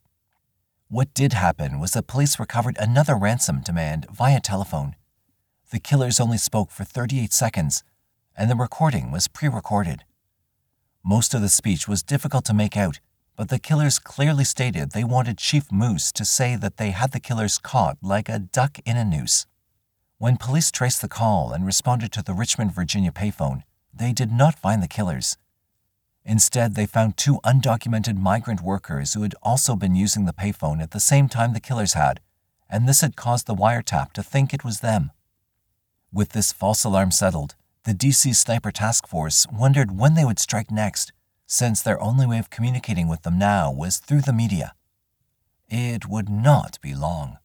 What 0.87 1.13
did 1.15 1.33
happen 1.33 1.81
was 1.81 1.95
that 1.95 2.07
police 2.07 2.39
recovered 2.39 2.77
another 2.79 3.17
ransom 3.17 3.61
demand 3.61 4.07
via 4.09 4.39
telephone. 4.39 4.95
The 5.73 5.81
killers 5.81 6.21
only 6.21 6.39
spoke 6.39 6.71
for 6.71 6.85
38 6.85 7.33
seconds 7.33 7.83
and 8.41 8.51
the 8.51 8.57
recording 8.57 9.11
was 9.11 9.29
pre 9.29 9.51
recorded. 9.51 10.03
Most 11.05 11.35
of 11.35 11.43
the 11.43 11.49
speech 11.51 11.87
was 11.87 12.03
difficult 12.03 12.47
to 12.47 12.55
make 12.55 12.75
out, 12.75 12.99
but 13.37 13.51
the 13.51 13.59
killers 13.59 13.99
clearly 13.99 14.45
stated 14.45 14.93
they 14.93 15.05
wanted 15.05 15.37
Chief 15.37 15.71
Moose 15.71 16.11
to 16.13 16.25
say 16.25 16.57
that 16.57 16.79
they 16.79 16.93
had 16.93 17.13
the 17.13 17.21
killers 17.21 17.59
caught 17.59 17.99
like 18.01 18.31
a 18.31 18.39
duck 18.39 18.79
in 18.87 18.97
a 18.97 19.05
noose. 19.05 19.45
When 20.17 20.39
police 20.39 20.71
traced 20.71 21.03
the 21.03 21.09
call 21.09 21.53
and 21.53 21.67
responded 21.67 22.13
to 22.13 22.23
the 22.23 22.33
Richmond, 22.33 22.75
Virginia 22.75 23.13
payphone, 23.13 23.65
they 23.93 24.15
did 24.15 24.33
not 24.33 24.59
find 24.59 24.83
the 24.83 24.89
killers. 24.89 25.37
Instead, 26.25 26.77
they 26.77 26.87
found 26.87 27.19
two 27.19 27.41
undocumented 27.45 28.17
migrant 28.17 28.63
workers 28.63 29.13
who 29.13 29.21
had 29.21 29.35
also 29.43 29.77
been 29.77 29.95
using 29.95 30.25
the 30.25 30.33
payphone 30.33 30.83
at 30.83 30.93
the 30.93 31.01
same 31.01 31.29
time 31.29 31.53
the 31.53 31.61
killers 31.61 31.93
had, 31.93 32.21
and 32.71 32.89
this 32.89 33.03
had 33.03 33.17
caused 33.17 33.47
the 33.47 33.55
wiretap 33.55 34.13
to 34.13 34.23
think 34.23 34.55
it 34.55 34.65
was 34.65 34.81
them. 34.81 35.11
With 36.11 36.31
this 36.31 36.53
false 36.53 36.85
alarm 36.85 37.11
settled, 37.11 37.55
the 37.85 37.95
DC 37.95 38.37
Sniper 38.37 38.71
Task 38.71 39.07
Force 39.07 39.47
wondered 39.51 39.97
when 39.99 40.15
they 40.15 40.25
would 40.25 40.39
strike 40.39 40.71
next, 40.71 41.13
since 41.47 41.81
their 41.81 42.01
only 42.01 42.27
way 42.27 42.39
of 42.39 42.51
communicating 42.51 43.09
with 43.09 43.23
them 43.23 43.39
now 43.39 43.73
was 43.73 43.97
through 43.97 44.21
the 44.21 44.35
media. 44.35 44.75
It 45.67 46.07
would 46.07 46.29
not 46.29 46.79
be 46.83 46.95
long. 46.95 47.39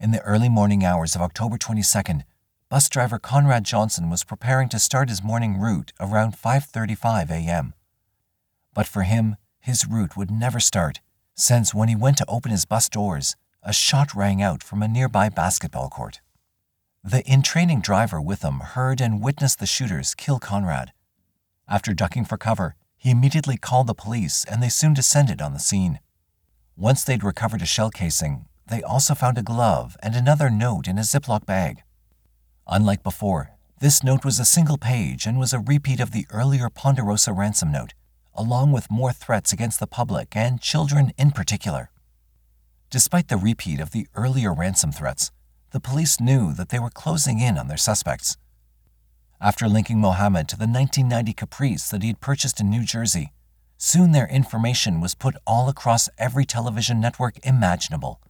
In 0.00 0.10
the 0.10 0.20
early 0.22 0.48
morning 0.48 0.84
hours 0.84 1.14
of 1.14 1.22
October 1.22 1.58
22nd, 1.58 2.22
bus 2.68 2.88
driver 2.88 3.20
Conrad 3.20 3.62
Johnson 3.62 4.10
was 4.10 4.24
preparing 4.24 4.68
to 4.70 4.80
start 4.80 5.08
his 5.08 5.22
morning 5.22 5.60
route 5.60 5.92
around 6.00 6.32
5:35 6.36 7.30
a.m. 7.30 7.74
But 8.74 8.88
for 8.88 9.04
him, 9.04 9.36
his 9.60 9.86
route 9.86 10.16
would 10.16 10.30
never 10.30 10.58
start, 10.58 11.00
since 11.36 11.72
when 11.72 11.88
he 11.88 11.94
went 11.94 12.18
to 12.18 12.26
open 12.26 12.50
his 12.50 12.64
bus 12.64 12.88
doors, 12.88 13.36
a 13.62 13.72
shot 13.72 14.12
rang 14.12 14.42
out 14.42 14.64
from 14.64 14.82
a 14.82 14.88
nearby 14.88 15.28
basketball 15.28 15.88
court. 15.88 16.20
The 17.08 17.22
in 17.24 17.42
training 17.42 17.82
driver 17.82 18.20
with 18.20 18.42
him 18.42 18.58
heard 18.58 19.00
and 19.00 19.22
witnessed 19.22 19.60
the 19.60 19.66
shooters 19.66 20.12
kill 20.12 20.40
Conrad. 20.40 20.92
After 21.68 21.94
ducking 21.94 22.24
for 22.24 22.36
cover, 22.36 22.74
he 22.96 23.10
immediately 23.10 23.56
called 23.56 23.86
the 23.86 23.94
police 23.94 24.44
and 24.44 24.60
they 24.60 24.68
soon 24.68 24.92
descended 24.92 25.40
on 25.40 25.52
the 25.52 25.60
scene. 25.60 26.00
Once 26.76 27.04
they'd 27.04 27.22
recovered 27.22 27.62
a 27.62 27.64
shell 27.64 27.90
casing, 27.90 28.46
they 28.66 28.82
also 28.82 29.14
found 29.14 29.38
a 29.38 29.44
glove 29.44 29.96
and 30.02 30.16
another 30.16 30.50
note 30.50 30.88
in 30.88 30.98
a 30.98 31.02
Ziploc 31.02 31.46
bag. 31.46 31.84
Unlike 32.66 33.04
before, 33.04 33.52
this 33.78 34.02
note 34.02 34.24
was 34.24 34.40
a 34.40 34.44
single 34.44 34.76
page 34.76 35.26
and 35.26 35.38
was 35.38 35.52
a 35.52 35.60
repeat 35.60 36.00
of 36.00 36.10
the 36.10 36.26
earlier 36.30 36.68
Ponderosa 36.68 37.32
ransom 37.32 37.70
note, 37.70 37.94
along 38.34 38.72
with 38.72 38.90
more 38.90 39.12
threats 39.12 39.52
against 39.52 39.78
the 39.78 39.86
public 39.86 40.34
and 40.34 40.60
children 40.60 41.12
in 41.16 41.30
particular. 41.30 41.88
Despite 42.90 43.28
the 43.28 43.36
repeat 43.36 43.78
of 43.78 43.92
the 43.92 44.08
earlier 44.16 44.52
ransom 44.52 44.90
threats, 44.90 45.30
the 45.76 45.80
police 45.80 46.18
knew 46.20 46.54
that 46.54 46.70
they 46.70 46.78
were 46.78 46.88
closing 46.88 47.38
in 47.38 47.58
on 47.58 47.68
their 47.68 47.76
suspects. 47.76 48.38
After 49.42 49.68
linking 49.68 50.00
Muhammad 50.00 50.48
to 50.48 50.56
the 50.56 50.64
1990 50.64 51.34
Caprice 51.34 51.90
that 51.90 52.00
he 52.00 52.08
had 52.08 52.18
purchased 52.18 52.60
in 52.60 52.70
New 52.70 52.82
Jersey, 52.82 53.34
soon 53.76 54.12
their 54.12 54.26
information 54.26 55.02
was 55.02 55.14
put 55.14 55.36
all 55.46 55.68
across 55.68 56.08
every 56.16 56.46
television 56.46 56.98
network 56.98 57.34
imaginable. 57.44 58.22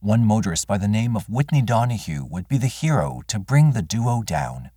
One 0.00 0.24
motorist 0.24 0.66
by 0.66 0.78
the 0.78 0.88
name 0.88 1.14
of 1.14 1.28
Whitney 1.28 1.60
Donahue 1.60 2.24
would 2.24 2.48
be 2.48 2.56
the 2.56 2.68
hero 2.68 3.20
to 3.26 3.38
bring 3.38 3.72
the 3.72 3.82
duo 3.82 4.22
down. 4.22 4.70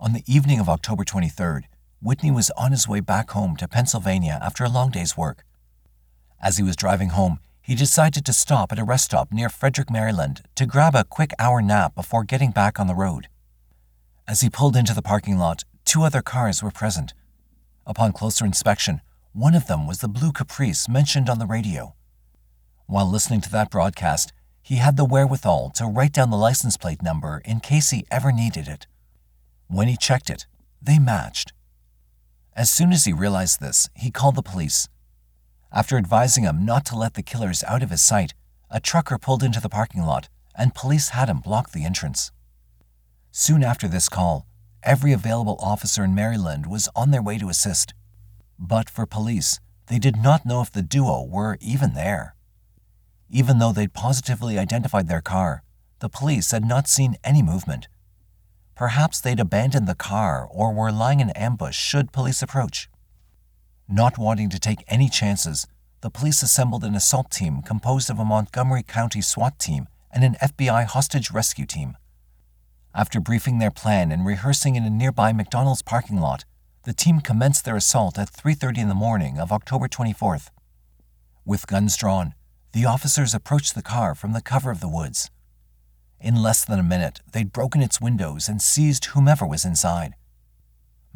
On 0.00 0.14
the 0.14 0.24
evening 0.26 0.58
of 0.58 0.68
October 0.68 1.04
23rd, 1.04 1.66
Whitney 2.02 2.32
was 2.32 2.50
on 2.56 2.72
his 2.72 2.88
way 2.88 2.98
back 2.98 3.30
home 3.30 3.54
to 3.58 3.68
Pennsylvania 3.68 4.40
after 4.42 4.64
a 4.64 4.68
long 4.68 4.90
day's 4.90 5.16
work. 5.16 5.44
As 6.42 6.56
he 6.56 6.64
was 6.64 6.74
driving 6.74 7.10
home, 7.10 7.38
he 7.68 7.74
decided 7.74 8.24
to 8.24 8.32
stop 8.32 8.72
at 8.72 8.78
a 8.78 8.82
rest 8.82 9.04
stop 9.04 9.30
near 9.30 9.50
Frederick, 9.50 9.90
Maryland 9.90 10.40
to 10.54 10.64
grab 10.64 10.94
a 10.94 11.04
quick 11.04 11.34
hour 11.38 11.60
nap 11.60 11.94
before 11.94 12.24
getting 12.24 12.50
back 12.50 12.80
on 12.80 12.86
the 12.86 12.94
road. 12.94 13.28
As 14.26 14.40
he 14.40 14.48
pulled 14.48 14.74
into 14.74 14.94
the 14.94 15.02
parking 15.02 15.36
lot, 15.36 15.64
two 15.84 16.02
other 16.02 16.22
cars 16.22 16.62
were 16.62 16.70
present. 16.70 17.12
Upon 17.86 18.14
closer 18.14 18.46
inspection, 18.46 19.02
one 19.34 19.54
of 19.54 19.66
them 19.66 19.86
was 19.86 19.98
the 19.98 20.08
blue 20.08 20.32
Caprice 20.32 20.88
mentioned 20.88 21.28
on 21.28 21.38
the 21.38 21.44
radio. 21.44 21.94
While 22.86 23.10
listening 23.10 23.42
to 23.42 23.52
that 23.52 23.70
broadcast, 23.70 24.32
he 24.62 24.76
had 24.76 24.96
the 24.96 25.04
wherewithal 25.04 25.72
to 25.74 25.84
write 25.84 26.14
down 26.14 26.30
the 26.30 26.38
license 26.38 26.78
plate 26.78 27.02
number 27.02 27.42
in 27.44 27.60
case 27.60 27.90
he 27.90 28.06
ever 28.10 28.32
needed 28.32 28.66
it. 28.66 28.86
When 29.66 29.88
he 29.88 29.98
checked 29.98 30.30
it, 30.30 30.46
they 30.80 30.98
matched. 30.98 31.52
As 32.56 32.70
soon 32.70 32.92
as 32.92 33.04
he 33.04 33.12
realized 33.12 33.60
this, 33.60 33.90
he 33.94 34.10
called 34.10 34.36
the 34.36 34.42
police. 34.42 34.88
After 35.72 35.98
advising 35.98 36.44
him 36.44 36.64
not 36.64 36.84
to 36.86 36.96
let 36.96 37.14
the 37.14 37.22
killers 37.22 37.62
out 37.64 37.82
of 37.82 37.90
his 37.90 38.02
sight, 38.02 38.34
a 38.70 38.80
trucker 38.80 39.18
pulled 39.18 39.42
into 39.42 39.60
the 39.60 39.68
parking 39.68 40.02
lot 40.02 40.28
and 40.54 40.74
police 40.74 41.10
had 41.10 41.28
him 41.28 41.38
block 41.38 41.70
the 41.70 41.84
entrance. 41.84 42.32
Soon 43.30 43.62
after 43.62 43.86
this 43.86 44.08
call, 44.08 44.46
every 44.82 45.12
available 45.12 45.56
officer 45.60 46.02
in 46.02 46.14
Maryland 46.14 46.66
was 46.66 46.88
on 46.96 47.12
their 47.12 47.22
way 47.22 47.38
to 47.38 47.48
assist. 47.48 47.94
But 48.58 48.90
for 48.90 49.06
police, 49.06 49.60
they 49.86 49.98
did 49.98 50.16
not 50.16 50.44
know 50.44 50.60
if 50.60 50.72
the 50.72 50.82
duo 50.82 51.24
were 51.24 51.56
even 51.60 51.94
there. 51.94 52.34
Even 53.30 53.58
though 53.58 53.72
they'd 53.72 53.92
positively 53.92 54.58
identified 54.58 55.06
their 55.06 55.20
car, 55.20 55.62
the 56.00 56.08
police 56.08 56.50
had 56.50 56.64
not 56.64 56.88
seen 56.88 57.16
any 57.22 57.42
movement. 57.42 57.88
Perhaps 58.74 59.20
they'd 59.20 59.40
abandoned 59.40 59.86
the 59.86 59.94
car 59.94 60.46
or 60.50 60.72
were 60.72 60.92
lying 60.92 61.20
in 61.20 61.30
ambush 61.30 61.76
should 61.78 62.12
police 62.12 62.42
approach. 62.42 62.88
Not 63.90 64.18
wanting 64.18 64.50
to 64.50 64.58
take 64.58 64.84
any 64.86 65.08
chances, 65.08 65.66
the 66.02 66.10
police 66.10 66.42
assembled 66.42 66.84
an 66.84 66.94
assault 66.94 67.30
team 67.30 67.62
composed 67.62 68.10
of 68.10 68.18
a 68.18 68.24
Montgomery 68.24 68.82
County 68.82 69.22
SWAT 69.22 69.58
team 69.58 69.88
and 70.10 70.22
an 70.22 70.36
FBI 70.42 70.84
hostage 70.84 71.30
rescue 71.30 71.64
team. 71.64 71.96
After 72.94 73.18
briefing 73.18 73.58
their 73.58 73.70
plan 73.70 74.12
and 74.12 74.26
rehearsing 74.26 74.76
in 74.76 74.84
a 74.84 74.90
nearby 74.90 75.32
McDonald's 75.32 75.80
parking 75.80 76.20
lot, 76.20 76.44
the 76.84 76.92
team 76.92 77.20
commenced 77.20 77.64
their 77.64 77.76
assault 77.76 78.18
at 78.18 78.28
3:30 78.28 78.82
in 78.82 78.88
the 78.88 78.94
morning 78.94 79.38
of 79.38 79.52
October 79.52 79.88
24th. 79.88 80.50
With 81.46 81.66
guns 81.66 81.96
drawn, 81.96 82.34
the 82.72 82.84
officers 82.84 83.32
approached 83.32 83.74
the 83.74 83.82
car 83.82 84.14
from 84.14 84.32
the 84.32 84.42
cover 84.42 84.70
of 84.70 84.80
the 84.80 84.88
woods. 84.88 85.30
In 86.20 86.36
less 86.36 86.62
than 86.62 86.78
a 86.78 86.82
minute, 86.82 87.22
they'd 87.32 87.52
broken 87.52 87.80
its 87.80 88.02
windows 88.02 88.50
and 88.50 88.60
seized 88.60 89.06
whomever 89.06 89.46
was 89.46 89.64
inside. 89.64 90.14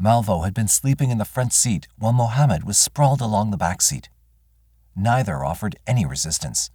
Malvo 0.02 0.44
had 0.44 0.52
been 0.52 0.66
sleeping 0.66 1.10
in 1.10 1.18
the 1.18 1.24
front 1.24 1.52
seat 1.52 1.86
while 1.96 2.12
Muhammad 2.12 2.64
was 2.64 2.76
sprawled 2.76 3.20
along 3.20 3.52
the 3.52 3.56
back 3.56 3.80
seat. 3.80 4.08
Neither 4.96 5.44
offered 5.44 5.76
any 5.86 6.04
resistance. 6.04 6.70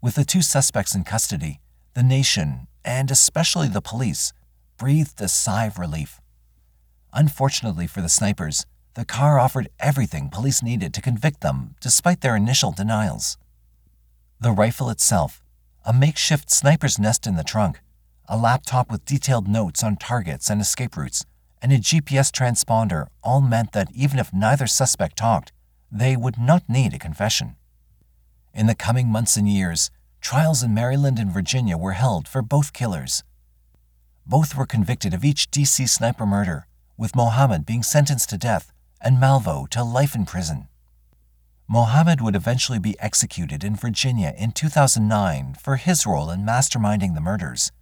With 0.00 0.14
the 0.14 0.24
two 0.24 0.40
suspects 0.40 0.94
in 0.94 1.02
custody, 1.02 1.58
the 1.94 2.04
nation, 2.04 2.68
and 2.84 3.10
especially 3.10 3.66
the 3.66 3.80
police, 3.80 4.32
breathed 4.78 5.20
a 5.20 5.26
sigh 5.26 5.64
of 5.64 5.76
relief. 5.76 6.20
Unfortunately 7.12 7.88
for 7.88 8.00
the 8.00 8.08
snipers, 8.08 8.64
the 8.94 9.04
car 9.04 9.40
offered 9.40 9.68
everything 9.80 10.30
police 10.30 10.62
needed 10.62 10.94
to 10.94 11.02
convict 11.02 11.40
them 11.40 11.74
despite 11.80 12.20
their 12.20 12.36
initial 12.36 12.70
denials. 12.70 13.38
The 14.40 14.52
rifle 14.52 14.88
itself, 14.88 15.42
a 15.84 15.92
makeshift 15.92 16.48
sniper's 16.48 16.96
nest 16.96 17.26
in 17.26 17.34
the 17.34 17.42
trunk, 17.42 17.80
a 18.28 18.36
laptop 18.36 18.88
with 18.88 19.04
detailed 19.04 19.48
notes 19.48 19.82
on 19.82 19.96
targets 19.96 20.48
and 20.48 20.60
escape 20.60 20.96
routes, 20.96 21.24
and 21.62 21.72
a 21.72 21.78
GPS 21.78 22.30
transponder 22.30 23.06
all 23.22 23.40
meant 23.40 23.72
that 23.72 23.88
even 23.94 24.18
if 24.18 24.32
neither 24.32 24.66
suspect 24.66 25.16
talked, 25.16 25.52
they 25.90 26.16
would 26.16 26.38
not 26.38 26.68
need 26.68 26.94
a 26.94 26.98
confession. 26.98 27.56
In 28.54 28.66
the 28.66 28.74
coming 28.74 29.08
months 29.08 29.36
and 29.36 29.48
years, 29.48 29.90
trials 30.20 30.62
in 30.62 30.74
Maryland 30.74 31.18
and 31.18 31.32
Virginia 31.32 31.76
were 31.76 31.92
held 31.92 32.28
for 32.28 32.42
both 32.42 32.72
killers, 32.72 33.22
Both 34.26 34.54
were 34.54 34.66
convicted 34.66 35.12
of 35.12 35.24
each 35.24 35.50
DC 35.50 35.88
sniper 35.88 36.24
murder, 36.24 36.66
with 36.96 37.16
Muhammad 37.16 37.66
being 37.66 37.82
sentenced 37.82 38.30
to 38.30 38.38
death 38.38 38.70
and 39.00 39.18
Malvo 39.18 39.68
to 39.70 39.82
life 39.82 40.14
in 40.14 40.24
prison. 40.24 40.68
Muhammad 41.66 42.20
would 42.20 42.36
eventually 42.36 42.78
be 42.78 42.98
executed 43.00 43.64
in 43.64 43.74
Virginia 43.74 44.34
in 44.36 44.52
2009 44.52 45.54
for 45.54 45.76
his 45.76 46.06
role 46.06 46.30
in 46.30 46.44
masterminding 46.44 47.14
the 47.14 47.20
murders, 47.20 47.72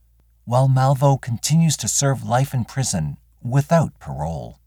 while 0.44 0.68
Malvo 0.68 1.20
continues 1.20 1.76
to 1.76 1.88
serve 1.88 2.26
life 2.26 2.54
in 2.54 2.64
prison 2.64 3.18
without 3.42 3.98
parole. 3.98 4.58